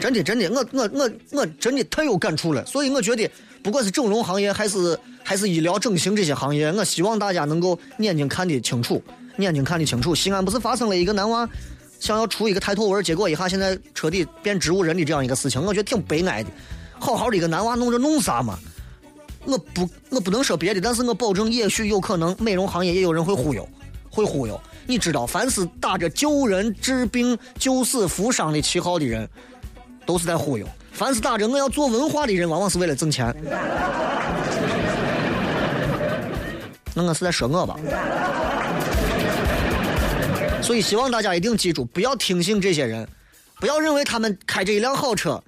[0.00, 2.64] 真的真的，我我我我真的太有感触了。
[2.66, 3.28] 所以我觉得，
[3.64, 9.02] 不管是整容行业还是还是医疗整形这些行业，我希望大家能够眼睛看得清楚。
[9.38, 11.48] 眼睛看得清楚，西安不是发生了一个男娃
[11.98, 16.50] 想要出一个抬头纹，结果一下现在彻底变植物人的这样一个事情，我觉得挺悲哀的。
[16.98, 18.58] 好好的一个男娃弄着弄啥嘛？
[19.44, 23.68] 我不我不能说别的，但是我保证，也许有可能美容行业也有人会忽悠，
[24.08, 24.58] 会忽悠。
[24.86, 29.28] 你知道，凡是打着救人治病、救死扶伤的旗号的人，
[30.06, 33.34] 都是在忽悠；凡是打着我要做文化的人，往往是为了挣钱。
[36.94, 37.76] 那我是在说我吧？
[40.64, 43.06] 所以希望大家一定记住，不要听信这些人，
[43.60, 45.44] 不要认为他们开着一辆好车，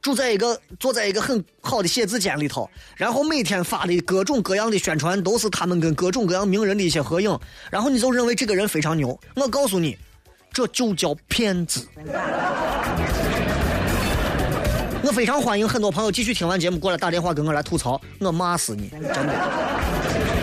[0.00, 7.38] 住在一个坐在一个很好的写字间里头，然后每天发的各种各样的宣传都是他们跟各种各样名人的一些合影，
[7.70, 9.20] 然后你就认为这个人非常牛。
[9.36, 9.98] 我告诉你，
[10.50, 11.86] 这就叫骗子。
[15.02, 20.33] 我非常欢迎很多朋友继续听完节目过来打电话跟我来吐槽，我骂死你，真的。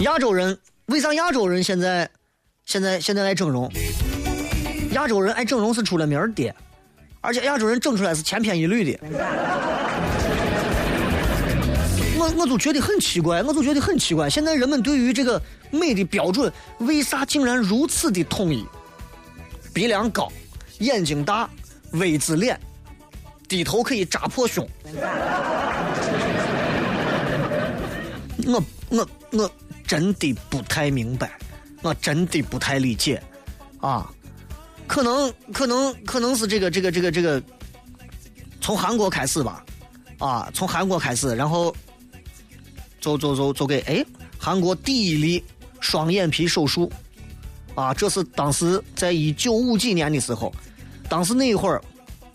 [0.00, 2.08] 亚洲人为啥亚洲人现在
[2.64, 3.70] 现在现在爱整容？
[4.92, 6.54] 亚洲人爱整容是出了名的，
[7.20, 8.98] 而且亚洲人整出来是千篇一律的。
[12.18, 15.40] 我我就觉得很奇怪，我就觉得很奇怪，现在人们对于这个
[15.70, 18.66] 美的标准为啥竟然如此的统一？
[19.72, 20.32] 鼻梁高，
[20.78, 21.48] 眼睛大
[21.90, 22.58] ，V 字脸，
[23.46, 24.66] 低头可以扎破胸。
[28.46, 29.50] 我我我
[29.86, 31.38] 真的不太明白，
[31.82, 33.22] 我真的不太理解，
[33.80, 34.10] 啊，
[34.86, 37.42] 可能可能可能是这个这个这个这个，
[38.60, 39.64] 从韩国开始吧，
[40.18, 41.74] 啊，从韩国开始，然后，
[43.00, 44.04] 走走走走给哎，
[44.38, 45.44] 韩国第一例
[45.80, 46.90] 双眼皮手术，
[47.74, 50.52] 啊，这是当时在一九五几年的时候，
[51.08, 51.82] 当时那一会儿，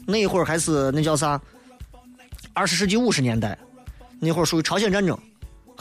[0.06, 1.42] 那一会儿还是那叫啥，
[2.54, 3.58] 二十世纪五十年代，
[4.20, 5.18] 那会儿属于朝鲜战争。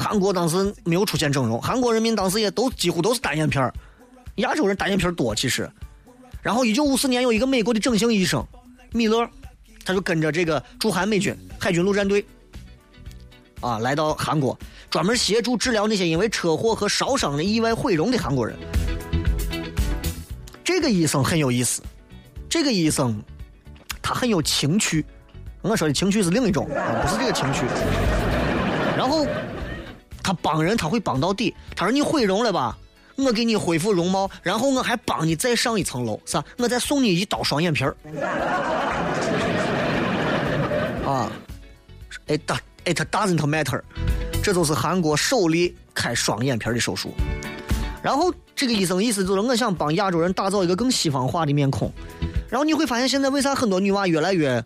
[0.00, 3.70] 韩国当时没有出现整容，韩国人民当时也都几乎都是单眼皮儿，
[4.36, 5.70] 亚洲人单眼皮儿多其实。
[6.40, 8.42] 然后一九五四年有一个美国的整形医生
[8.92, 9.28] 米勒，
[9.84, 12.24] 他就跟着这个驻韩美军海军陆战队，
[13.60, 14.58] 啊，来到韩国，
[14.88, 18.56] 专门协助治疗那些因为车祸和烧伤的意外毁容的韩国人。
[20.64, 21.82] 这个医生很有意思，
[22.48, 23.22] 这个医生
[24.00, 25.04] 他很有情趣，
[25.60, 27.66] 我说的情趣是另一种，啊，不是这个情趣。
[28.96, 29.26] 然后。
[30.30, 31.52] 他帮人，他会帮到底。
[31.74, 32.78] 他说：“你毁容了吧？
[33.16, 36.44] 我给你恢复容貌，然后我还帮你再上一层楼，是吧？
[36.58, 37.96] 我再送你一刀双眼皮儿。
[41.04, 41.32] ”啊
[42.28, 42.40] ，it
[42.84, 43.82] it doesn't matter，
[44.40, 47.12] 这就是韩国首例开双眼皮的手术。
[48.00, 51.92] 然后这个医生意思就是我想帮亚洲人打造一个更西方化的面孔。
[52.48, 54.64] 然后你会发现现在为啥很多女娃越来越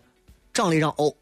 [0.53, 1.17] 长了一张欧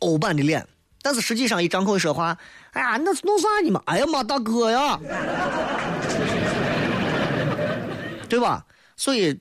[0.00, 0.66] 欧版的脸，
[1.02, 2.36] 但是实际上一张口说话，
[2.72, 3.82] 哎呀，那是弄啥呢嘛？
[3.86, 4.98] 哎呀妈，大哥呀，
[8.28, 8.64] 对吧？
[8.96, 9.38] 所以，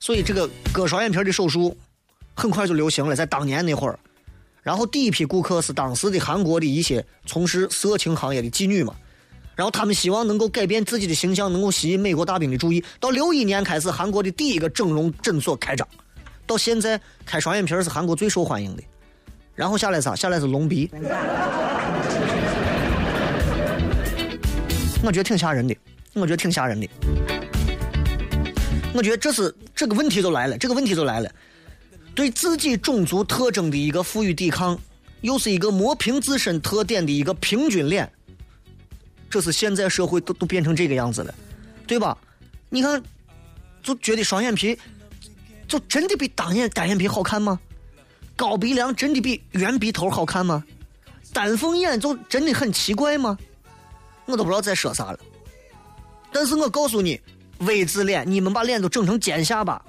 [0.00, 1.76] 所以这个割双眼皮的手术
[2.34, 3.98] 很快就流行了，在当年那会儿。
[4.62, 8.94] 然后第一批顾客是当时的韩国的一些从事色情行业的妓女嘛。
[9.54, 12.82] 然后他们希望能够改变自己的形象，能够吸引美国大兵的注意。
[12.98, 15.86] 到六一年开始，韩国的第一个整容诊所开张，
[16.46, 18.82] 到现在开双眼皮是韩国最受欢迎的。
[19.54, 20.14] 然后下来啥？
[20.16, 20.90] 下来是隆鼻。
[25.04, 25.76] 我觉得挺吓人的，
[26.14, 26.88] 我觉得挺吓人的。
[28.94, 31.30] 我觉得这是这个问题就来了，这个问题就来了。
[32.14, 34.78] 对自己种族特征的一个赋予抵抗，
[35.22, 38.10] 又是一个磨平自身特点的一个平均脸。
[39.30, 41.34] 这是现在社会都都变成这个样子了，
[41.86, 42.16] 对吧？
[42.68, 43.02] 你看，
[43.82, 44.78] 就觉得双眼皮，
[45.66, 47.58] 就真的比单眼单眼皮好看吗？
[48.36, 50.64] 高鼻梁真的比圆鼻头好看吗？
[51.32, 53.38] 单凤眼就真的很奇怪吗？
[54.26, 55.18] 我都不知道在说啥了。
[56.32, 57.20] 但是我告诉你
[57.58, 59.80] ，V 字脸，你们把脸都整成尖下巴，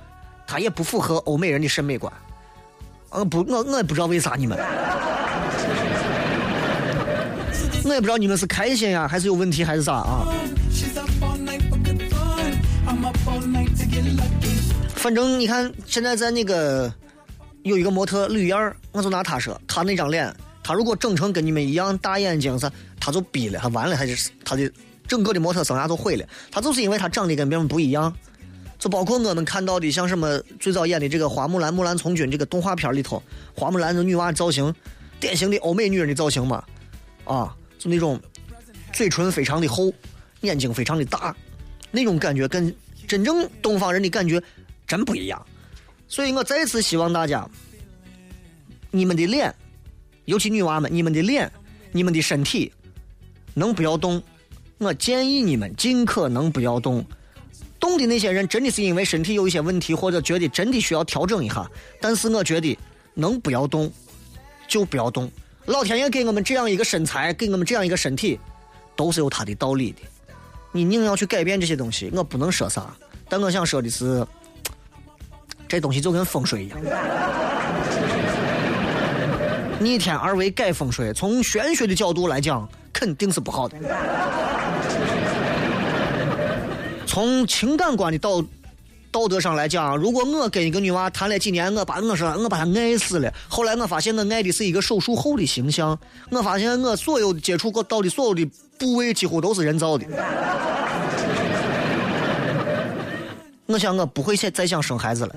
[0.45, 2.11] 它也不符合欧美人的审美观。
[3.09, 4.57] 呃，不，我我也不知道为啥你们。
[7.85, 10.25] 我也不知道你们是开心呀，还是有问题，还是啥啊？
[14.95, 16.91] 反正你看，现在在那个
[17.63, 24.71] 有一个模特吕燕我就拿她说，她那张脸，她如果整成跟你们一样大眼睛，啥，她就逼了，她完了，她就她的
[25.07, 26.25] 整个的模特生涯就毁了。
[26.51, 28.13] 她就是因为她长得跟别人不一样，
[28.77, 33.21] 就包括我们看到的，像什么最早演的这个花木兰、木兰从军这个动画片里头，
[33.55, 34.73] 花木兰的女娃造型，
[35.19, 36.63] 典型的欧美女人的造型嘛，
[37.25, 37.55] 啊。
[37.79, 38.17] 就那种
[38.93, 39.91] 嘴唇非常的厚，
[40.39, 41.35] 眼睛非常的大，
[41.91, 42.73] 那种感觉跟
[43.05, 44.41] 真正东方人的感觉
[44.87, 45.45] 真不一样。
[46.13, 47.49] 所以我再次希望大家，
[48.91, 49.51] 你们的脸，
[50.25, 51.51] 尤其女娃们，你们的脸，
[51.91, 52.71] 你们的身体，
[53.55, 54.21] 能不要动？
[54.77, 57.03] 我建议你们尽可能不要动。
[57.79, 61.67] 动的那些人，真的是因为身体有一些问题，或者觉得真的需要调整一下。
[61.99, 62.77] 但是我觉得
[63.15, 63.91] 能不要动，
[64.67, 65.31] 就不要动。
[65.65, 68.39] 老天爷给我们这样一个身材，给我们这样一个身体，
[68.95, 70.01] 都是有他的道理的。
[70.71, 72.95] 你硬要去改变这些东西，我不能说啥。
[73.27, 74.23] 但我想说的是，
[75.73, 76.77] 这东西就跟风水一样，
[79.79, 83.75] 逆天而为改风水，从玄学的角度来讲，肯定是不好的。
[87.07, 88.43] 从情感观的道。
[89.11, 93.31] 道德上来讲，如果我跟一个女娃谈了几年，我把我说我把她爱死了。
[93.47, 95.95] 后来我发现我爱的是一个手术后的形象。
[96.31, 98.43] 我发现我所有接触过到的所有的
[98.79, 100.05] 部位几乎都是人造的。
[103.65, 105.35] 我想我不会再再想生孩子了。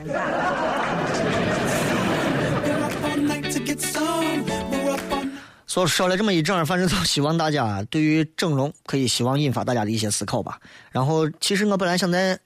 [5.66, 10.58] 说说了这么一整，反正就希望大家对于整容可以希望引发大家的一些思考吧。
[10.90, 12.38] 然后，其实我本来想在。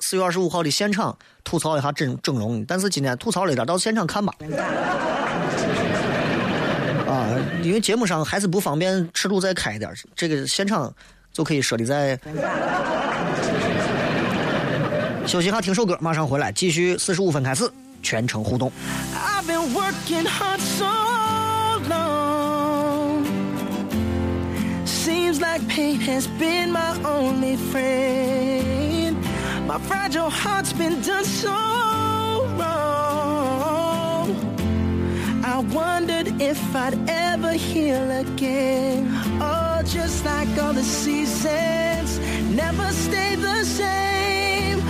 [0.00, 4.32] 四月二十五号的现场吐槽一下整整容，但是今天吐槽了一点，到现场看吧。
[7.04, 10.94] 啊，因为节目上还是不方便尺度再开一点，这个现场
[11.32, 12.16] 就可以说的在。
[15.28, 17.70] 休息一下，听首歌，马上回来，继续四十五分开始
[18.02, 18.72] 全程互动。
[24.86, 29.16] Seems like pain has been my only friend.
[29.66, 31.50] My fragile heart's been done so
[32.56, 34.34] wrong.
[35.44, 39.08] I wondered if I'd ever heal again.
[39.40, 42.18] Oh, just like all the seasons
[42.54, 44.80] never stay the same.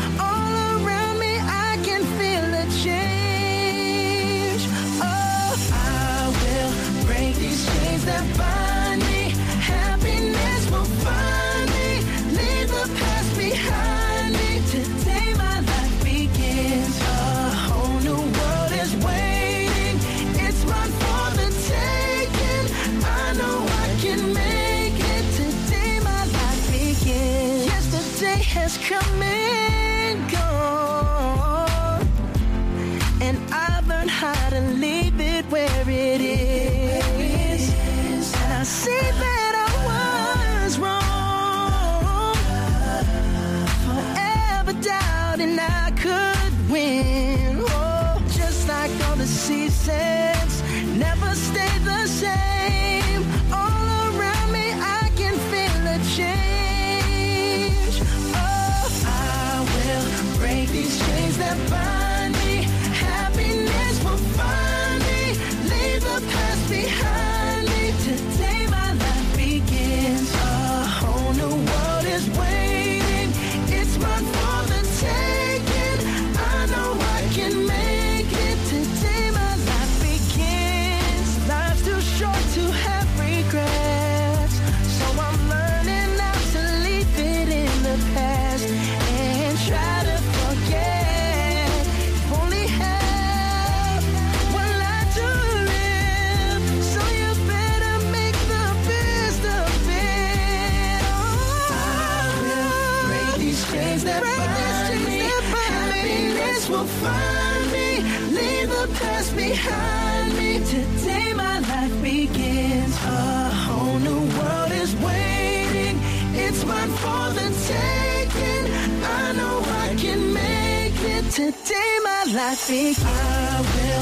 [116.91, 118.65] It's for the taking.
[119.05, 121.31] I know I can make it.
[121.31, 123.05] Today my life begins.
[123.05, 123.98] I will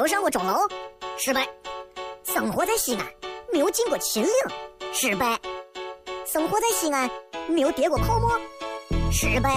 [0.00, 0.54] 没有上过钟楼，
[1.18, 1.42] 失败；
[2.24, 3.06] 生活在西安，
[3.52, 4.32] 没有进过秦岭，
[4.94, 5.36] 失败；
[6.26, 7.06] 生活在西安，
[7.50, 8.30] 没有叠过泡沫，
[9.12, 9.50] 失败；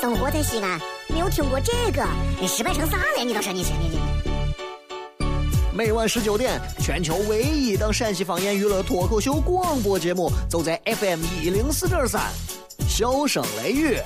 [0.00, 2.06] 生活在西安，没有听过这个，
[2.40, 3.24] 你失败成啥了？
[3.24, 3.98] 你倒是你你你。
[5.74, 12.22] 每晚十九点，全球唯一档陕西方言娱乐脱口秀广播节目，就在 FM 一零四点三，
[12.88, 13.98] 笑声雷雨。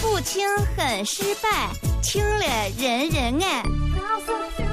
[0.00, 1.70] 不听很失败，
[2.10, 2.46] 听了
[2.78, 4.67] 人人爱。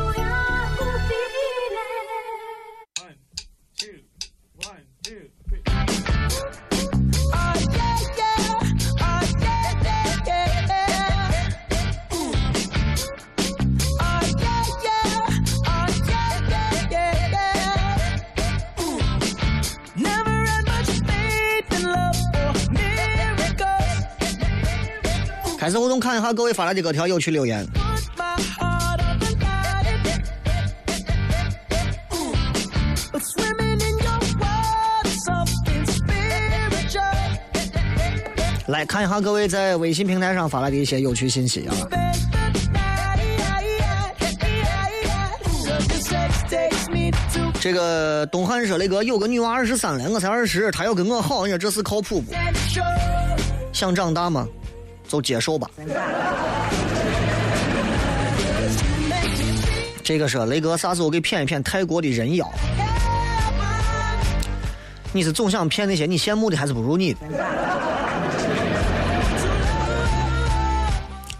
[25.65, 27.65] 开始互动，看一下各位发来的各条有趣留言。
[38.67, 41.73] 来看一下各位在微信平台上发来的一些有趣信息啊。
[47.59, 52.31] 这个东汉说：“那哥有个女娃二十三了，我才二十，她要跟我好，你说这是靠谱不？
[53.73, 54.47] 想长大吗？
[55.07, 55.69] 就接受吧。
[60.03, 62.47] 这个说雷哥，啥时候给骗一骗泰国的人妖？
[65.11, 67.19] 你是总想骗那些你羡慕的，还是不如你的？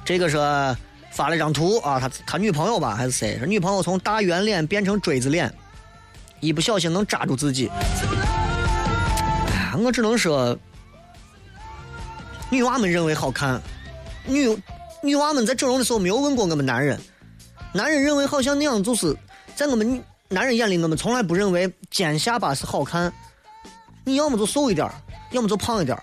[0.04, 0.76] 这个说
[1.12, 3.40] 发了张图啊，他他女朋友吧还是谁？
[3.46, 5.54] 女朋友从大圆脸变成锥子脸，
[6.40, 7.70] 一不小心能扎住自己。
[9.48, 10.58] 哎，我只能说，
[12.50, 13.62] 女娃们认为好看，
[14.26, 14.58] 女
[15.02, 17.00] 女娃们在整容的时候没有问过我们男人，
[17.74, 19.16] 男人认为好像那样就是
[19.56, 23.12] 在我们男人眼里，我们从来不认为尖下巴是好看。
[24.04, 24.90] 你要么就瘦一点，
[25.32, 25.98] 要么就胖一点，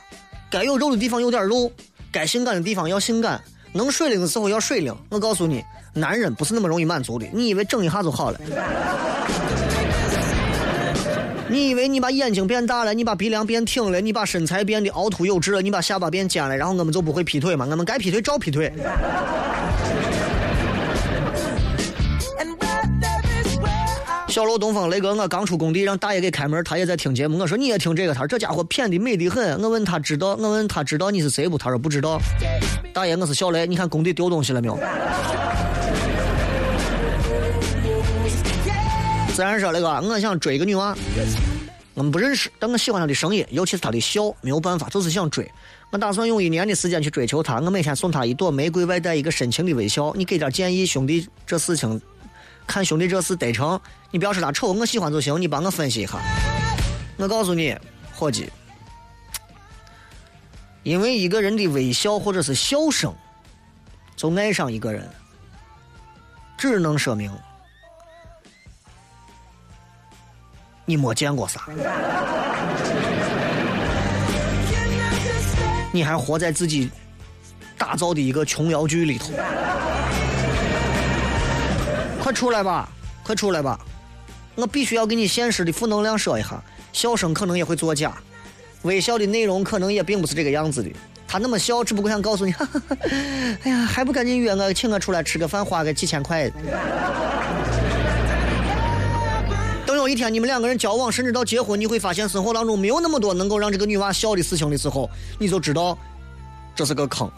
[0.50, 1.70] 该有肉的地方有点肉，
[2.10, 3.40] 该性感的地方要性感，
[3.72, 4.94] 能水灵的时候要水灵。
[5.08, 5.64] 我告诉你，
[5.94, 7.26] 男人不是那么容易满足的。
[7.32, 8.40] 你以为整一下就好了？
[11.52, 17.66] 你以为你把眼睛变大了，你把鼻梁变挺了，你把身材变得凹凸有致了，你把下巴变尖了，然后我们就不会劈腿吗？
[17.70, 18.72] 我们该劈腿照劈腿。
[24.28, 27.36] 小楼东风，雷哥，我刚出工地，让大爷给开门，他也在听节目。
[27.38, 29.62] 我说你也听这个，他说这家伙骗的美得很。
[29.62, 31.58] 我问他知道，我问他知道你是谁不？
[31.58, 32.18] 他说不知道。
[32.94, 34.78] 大爷，我是小雷，你看工地丢东西了没有？
[39.34, 40.94] 自然说那个，我想追个女娃，
[41.94, 45.50] 我们不认识，但我喜欢她的声音，尤其是她的笑，没有办法，就是想追。
[45.90, 50.12] 我打算用一年的时间去追求她，我每天送她一朵玫瑰，外带一个深情的微笑。
[50.14, 51.98] 你给点建议，兄弟，这事情
[52.66, 53.80] 看兄弟这事得成，
[54.10, 56.20] 你不要说他丑，我喜欢就行，你帮我分析一下。
[57.16, 57.74] 我告诉你，
[58.14, 58.50] 伙计，
[60.82, 63.14] 因为一个人的微笑或者是笑声，
[64.14, 65.08] 就爱上一个人，
[66.58, 67.32] 只能说明
[70.92, 71.62] 你没见过啥，
[75.90, 76.90] 你还活在自己
[77.78, 79.32] 打造的一个琼瑶剧里头。
[82.22, 82.86] 快出来吧，
[83.24, 83.80] 快出来吧！
[84.54, 86.62] 我必须要给你现实的负能量说一下，
[86.92, 88.12] 笑声可能也会作假，
[88.82, 90.90] 微笑的内容可能也并不是这个样子的。
[91.26, 92.54] 他那么笑，只不过想告诉你，
[93.64, 96.52] 哎呀，还不赶紧约我，请我出来吃个饭，花个几千块。
[100.02, 105.96] 有一天你们两个人交往，甚至到结婚，你会发现生活当中没有那么多能够让这个女娃笑的事情的时候，你就知道
[106.74, 107.30] 这是个坑。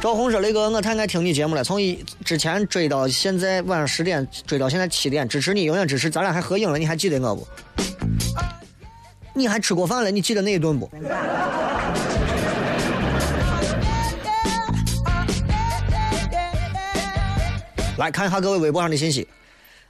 [0.00, 6.08] 赵红说：“雷哥，我太爱听你节目了，从一之前追到现在晚上十点，追到现在七点，支持你，永远支持。
[6.08, 7.46] 咱俩还合影了，你还记得我不？
[9.34, 10.10] 你还吃过饭了？
[10.10, 10.90] 你记得那一顿不？
[18.02, 19.26] 来看一下各位微博上的信息。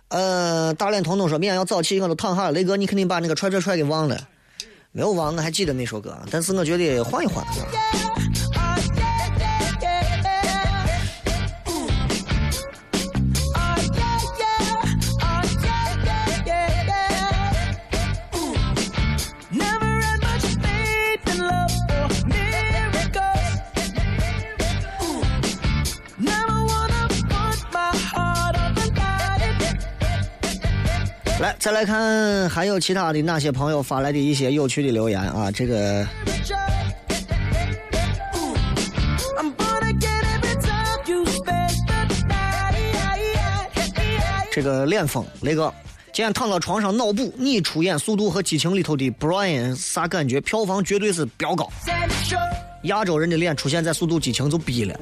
[0.09, 4.29] 呃，大连彤彤说：“明天要早起，我都躺下了。”雷哥，你肯定把那个踹踹踹给忘了。
[4.93, 7.43] 没有忘，我还记得那首歌，但是我觉得换一换。
[31.63, 35.49] 再来看还有其他的哪些朋友发来的一些有趣的留言啊？
[35.49, 36.05] 这个，
[44.51, 45.73] 这个脸风雷哥，
[46.13, 50.41] 今天躺到床上脑补你出演《速度和激情》里头的 Brian，啥感觉？
[50.41, 51.71] 票房绝对是飙高。
[52.83, 54.99] 亚洲人的脸出现在《速度激情》就逼了，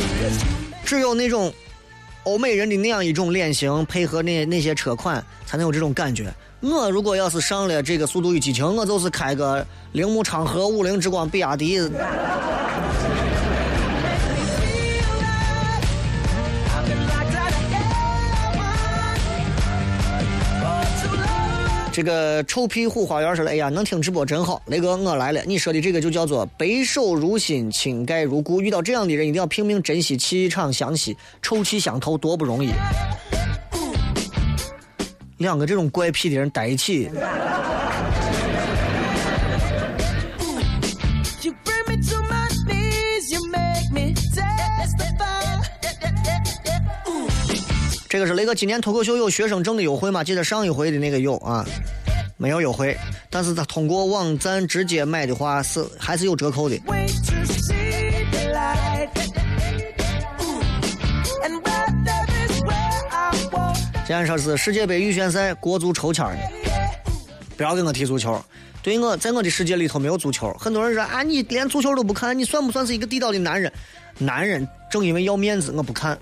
[0.86, 1.52] 只有那种。
[2.28, 6.30] 欧美人的那样一种脸型，配合那那些车款，才能有这种感觉。
[6.60, 11.80] 我如果要是上了这个《速度与激情》，我就是开个铃木昌河、五菱之光、比亚迪。
[21.98, 25.42] 这个臭屁虎花园说了：“哎呀，能听直播真好。”雷哥，我来了。
[25.44, 28.62] 你说的这个就叫做白首如新，清盖如故。
[28.62, 32.70] 遇到这样的人，一定要拼命珍惜，气场相吸，臭气相投，多不容易。
[35.38, 37.10] 两个这种怪癖的人在一起。
[48.08, 50.24] 这个是雷哥今年脱口秀有学生证的优惠吗？
[50.24, 51.62] 记得上一回的那个有啊，
[52.38, 52.96] 没有优惠，
[53.28, 56.76] 但是他通过网站直接买的话是还是有折扣的。
[64.06, 66.38] 今天说是世界杯预选赛国足抽签的，
[67.58, 68.42] 不要跟我提足球。
[68.80, 70.50] 对我在我的世界里头没有足球。
[70.58, 73.70] 很多人说啊，你连足球都不看，你算不算是一个地道的男人？
[74.16, 76.18] 男人正因为要面子，我不看。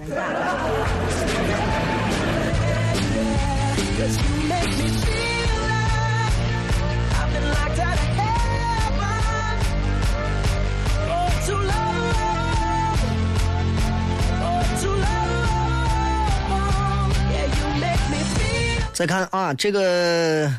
[18.97, 20.51] 再看啊，这个，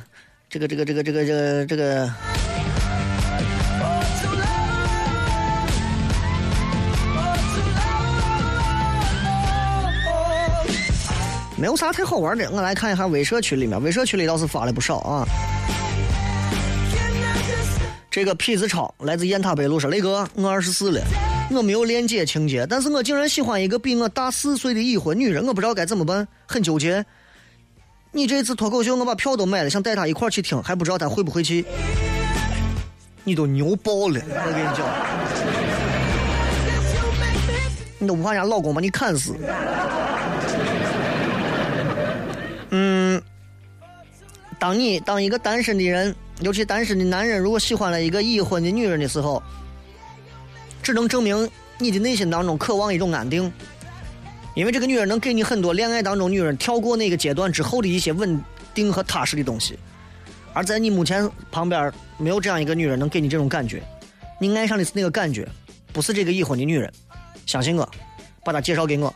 [0.47, 2.13] 这个，这个，这个，这个，这个，这个，
[11.57, 12.49] 没有啥太好玩的。
[12.51, 15.27] 我来看一下微社区里面，微社区里倒是发了不少啊。
[18.11, 21.01] 这个痞子超来自雁塔北路说：“雷哥，我二十四了，
[21.51, 27.05] 我没有恋姐情节，但是我竟然喜欢一个比我大四岁的已婚女人，我不知道该怎么办，很纠结。”
[28.11, 31.65] 你这次脱口秀，我把票都买了，想带她一块去听，还不知道她会不会去。
[33.23, 34.87] 你都牛爆了，我跟你讲，
[37.99, 39.35] 你都不怕人家老公把你砍死。
[44.59, 49.41] 当你当一个单身的人，尤其单身的男人，如果喜欢了一个已婚的女人的时候，
[50.81, 53.51] 只能证明你的内心当中渴望一种安定。
[54.55, 58.43] 因为这个女人能给你很多恋爱当中女人跳过那个阶段之后的一些稳
[58.73, 59.77] 定和踏实的东西，
[60.53, 63.83] 而在你目前旁边没有这样一个女人能给你这种感觉，
[64.39, 65.47] 你爱上的是那个感觉，
[65.93, 66.91] 不是这个已婚的女人，
[67.45, 67.87] 相信我，
[68.43, 69.13] 把她介绍给我。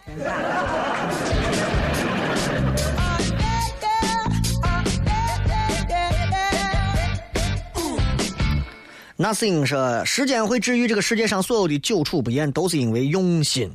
[9.22, 13.72] Nothing 说，时间会治愈这个世界上所有的久处不厌，都是因为用心。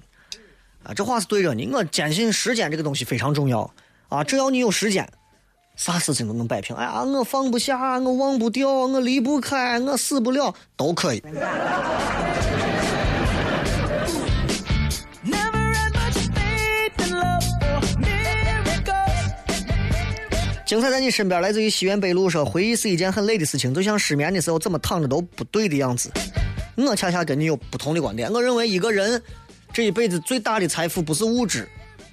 [0.82, 1.68] 啊，这话是对着你。
[1.72, 3.70] 我坚信时间这个东西非常重要
[4.08, 4.24] 啊！
[4.24, 5.08] 只要你有时间，
[5.76, 6.74] 啥事情都能摆平。
[6.74, 11.22] 哎呀，我放不下，我忘不掉，我离不开，我死不了，都可以。
[20.66, 26.10] 精彩在你身边，来自于西园北路说，回忆是一件很累的事情，就像失眠的时候怎么躺着都不对的样子。
[26.76, 29.22] 我恰恰跟你有不同的观点，我认为一个人。
[29.72, 31.68] 这一辈子最大的财富不是物质，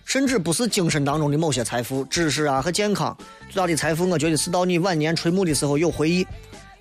[0.06, 3.18] 甚至不是精神当中的某些财富，知识啊和健康。
[3.49, 6.28] 最大的财富，我觉得是到你晚年垂暮的时候有回忆，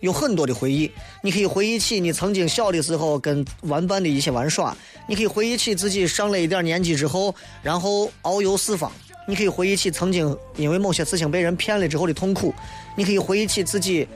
[0.01, 0.91] 有很多的回忆。
[1.23, 4.77] 你可以回忆起你曾经小的时候跟玩伴的一些玩耍，
[5.09, 8.91] 你可以回忆起自己上了一点年纪之后，然后遨游四方，
[9.27, 12.53] 你可以回忆起曾经因为某些事情被人骗了之后的痛苦，
[12.97, 14.07] 你可以回忆起自己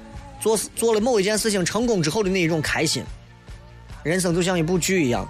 [0.40, 3.04] 做做了某一件事情成功之后的那一种开心。
[4.02, 5.28] 人生就像一部剧一样，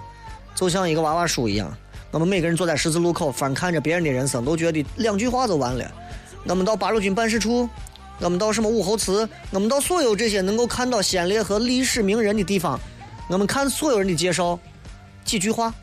[0.55, 1.71] 就像一个娃娃书一样。
[2.11, 5.91] 我们每个人坐在十字路口，翻看着别人的人生，都觉得两句话就完了。
[6.45, 7.67] 我们到八路军办事处，
[8.19, 12.79] 我们到什么武侯祠，我们到所有这些能够看到先烈和历史名人的地方，
[13.29, 14.57] 我们看所有人的介绍，
[15.25, 15.73] 几句话：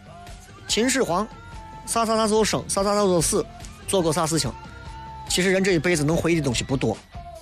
[0.67, 1.29] 秦始皇，
[1.87, 3.45] 啥啥啥时候生，啥啥啥时候死，
[3.95, 4.53] 做过啥事情。
[5.29, 6.99] 其实人这一辈子能回忆的东西不多，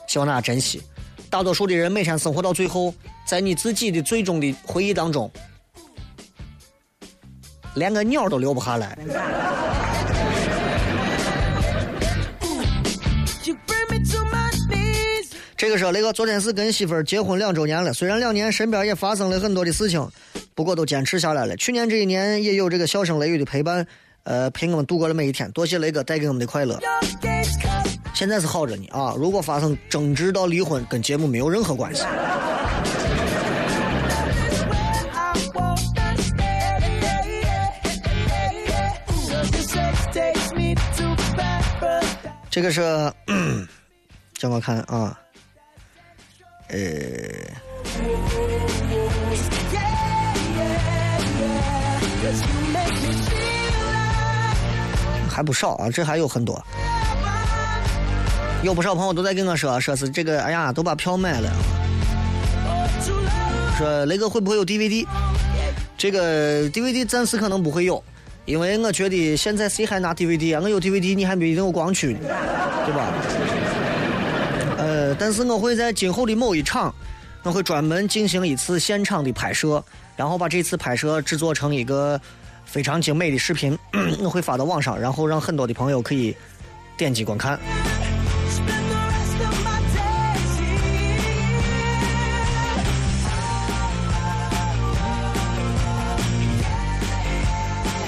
[0.06, 0.82] 希望大家珍惜。
[1.30, 2.92] 大多数的人每天生活到最后，
[3.26, 5.32] 在你自己的最终的回忆当中。
[7.74, 8.98] 连个鸟都留不下来。
[15.56, 20.06] 这个说，雷哥昨天是跟媳妇儿结婚两周年了，虽然两年身边也发生了很多的事情，
[20.54, 21.56] 不过都坚持下来了。
[21.56, 23.86] 去年这一年也有这个笑声雷雨的陪伴，
[24.24, 25.50] 呃，陪我们度过了每一天。
[25.52, 26.78] 多谢雷哥带给我们的快乐。
[28.14, 29.14] 现在是好着呢啊！
[29.18, 32.04] 如果发生争执到离婚，跟节目没有任何关系。
[42.50, 42.82] 这个是，
[44.38, 45.18] 叫我看啊，
[46.68, 46.78] 呃，
[55.32, 56.62] 还不少啊，这还有很多，
[58.62, 61.50] 有不少朋友都在跟我说，说是这个，哎呀，都把票买了，
[63.78, 65.06] 说雷哥会不会有 DVD？
[65.96, 68.02] 这个 DVD 暂时可能不会有。
[68.44, 70.60] 因为我觉得现在谁还拿 DVD 啊？
[70.60, 72.18] 我有 DVD，你还没一定有光驱呢，
[72.84, 73.12] 对吧？
[74.78, 76.92] 呃，但是我会在今后的某一场，
[77.44, 79.82] 我会专门进行一次现场的拍摄，
[80.16, 82.20] 然后把这次拍摄制作成一个
[82.72, 83.78] 非常精美的视频，
[84.22, 86.34] 我 会发到网上，然后让很多的朋友可以
[86.96, 87.60] 点击观看。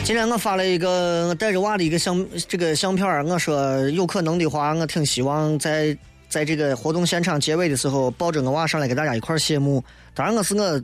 [0.03, 5.95] 今天我发了一个我带着娃的一个相这个相片我说有可能的话，我挺希望在
[6.27, 9.85] 在这个活动现场结尾的时候抱着我娃上来给大家一块儿谢幕。
[10.15, 10.83] 当然我是我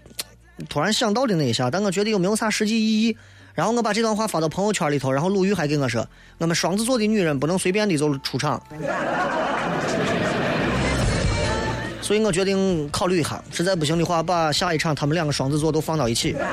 [0.69, 3.17] 突然想到的那一下，但我觉得又没有啥实际意义。
[3.55, 6.07] 然后我把这段话发到朋友圈里头，然后鲁豫还给我说，
[6.39, 8.63] 我们双子座的女人不能随便的就出场。
[12.03, 16.35] 所以我决定考虑一下，实在不行的话，把下一场他们两个双子座都放到一起。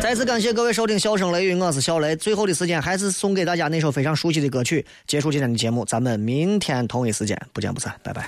[0.00, 2.14] 再次感谢各位收听《笑声雷雨》，我是小雷。
[2.16, 5.84] 最后的时间还是送给大家那首非常熟悉的歌曲，结束今天的节目。
[5.84, 8.26] 咱们明天同一时间不见不散，拜拜。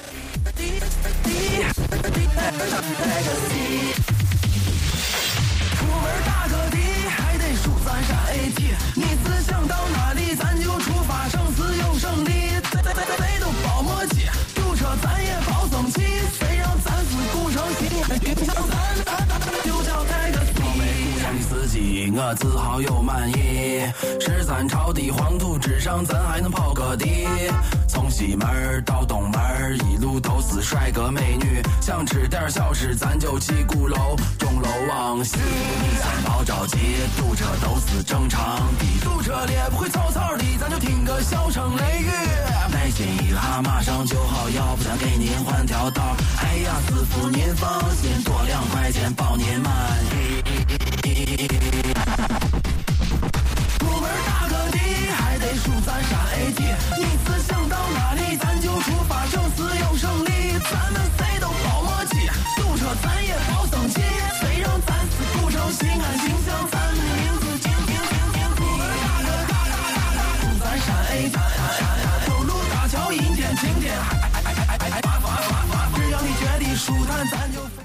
[8.97, 10.80] 你思想到哪里，咱就
[22.13, 23.83] 我自豪又满意。
[24.21, 27.27] 十三朝的黄土之上，咱还能跑个地。
[27.87, 31.63] 从西门到东门，一路都是帅哥美女。
[31.81, 35.37] 想吃点小吃，咱就去鼓楼，钟楼往西。
[35.37, 36.79] 你先别着急，
[37.17, 39.05] 堵车都是正常的。
[39.05, 42.11] 堵车了不会草草的，咱就听个笑声雷雨。
[42.73, 46.17] 耐心一下，马上就好，要不咱给您换条道。
[46.39, 49.73] 哎呀，师傅您放心，多两块钱保您满
[50.13, 50.40] 意。
[53.79, 54.79] 出门打个的，
[55.19, 56.01] 还得数咱。
[56.05, 56.63] 山 A 地，
[56.97, 59.27] 每次想到哪里，咱就出发。
[59.27, 60.31] 省时又省力，
[60.71, 62.29] 咱们谁都包罗齐。
[62.57, 64.01] 堵车咱也不生气，
[64.41, 66.49] 谁让咱是古城西安形象。
[66.71, 68.37] 咱的名字，停停停停。
[68.57, 71.37] 出门打个嘎嘎嘎嘎，堵咱山 A 地。
[72.27, 73.93] 走路大桥阴天晴天，
[75.95, 77.80] 只要你觉得舒坦，咱就。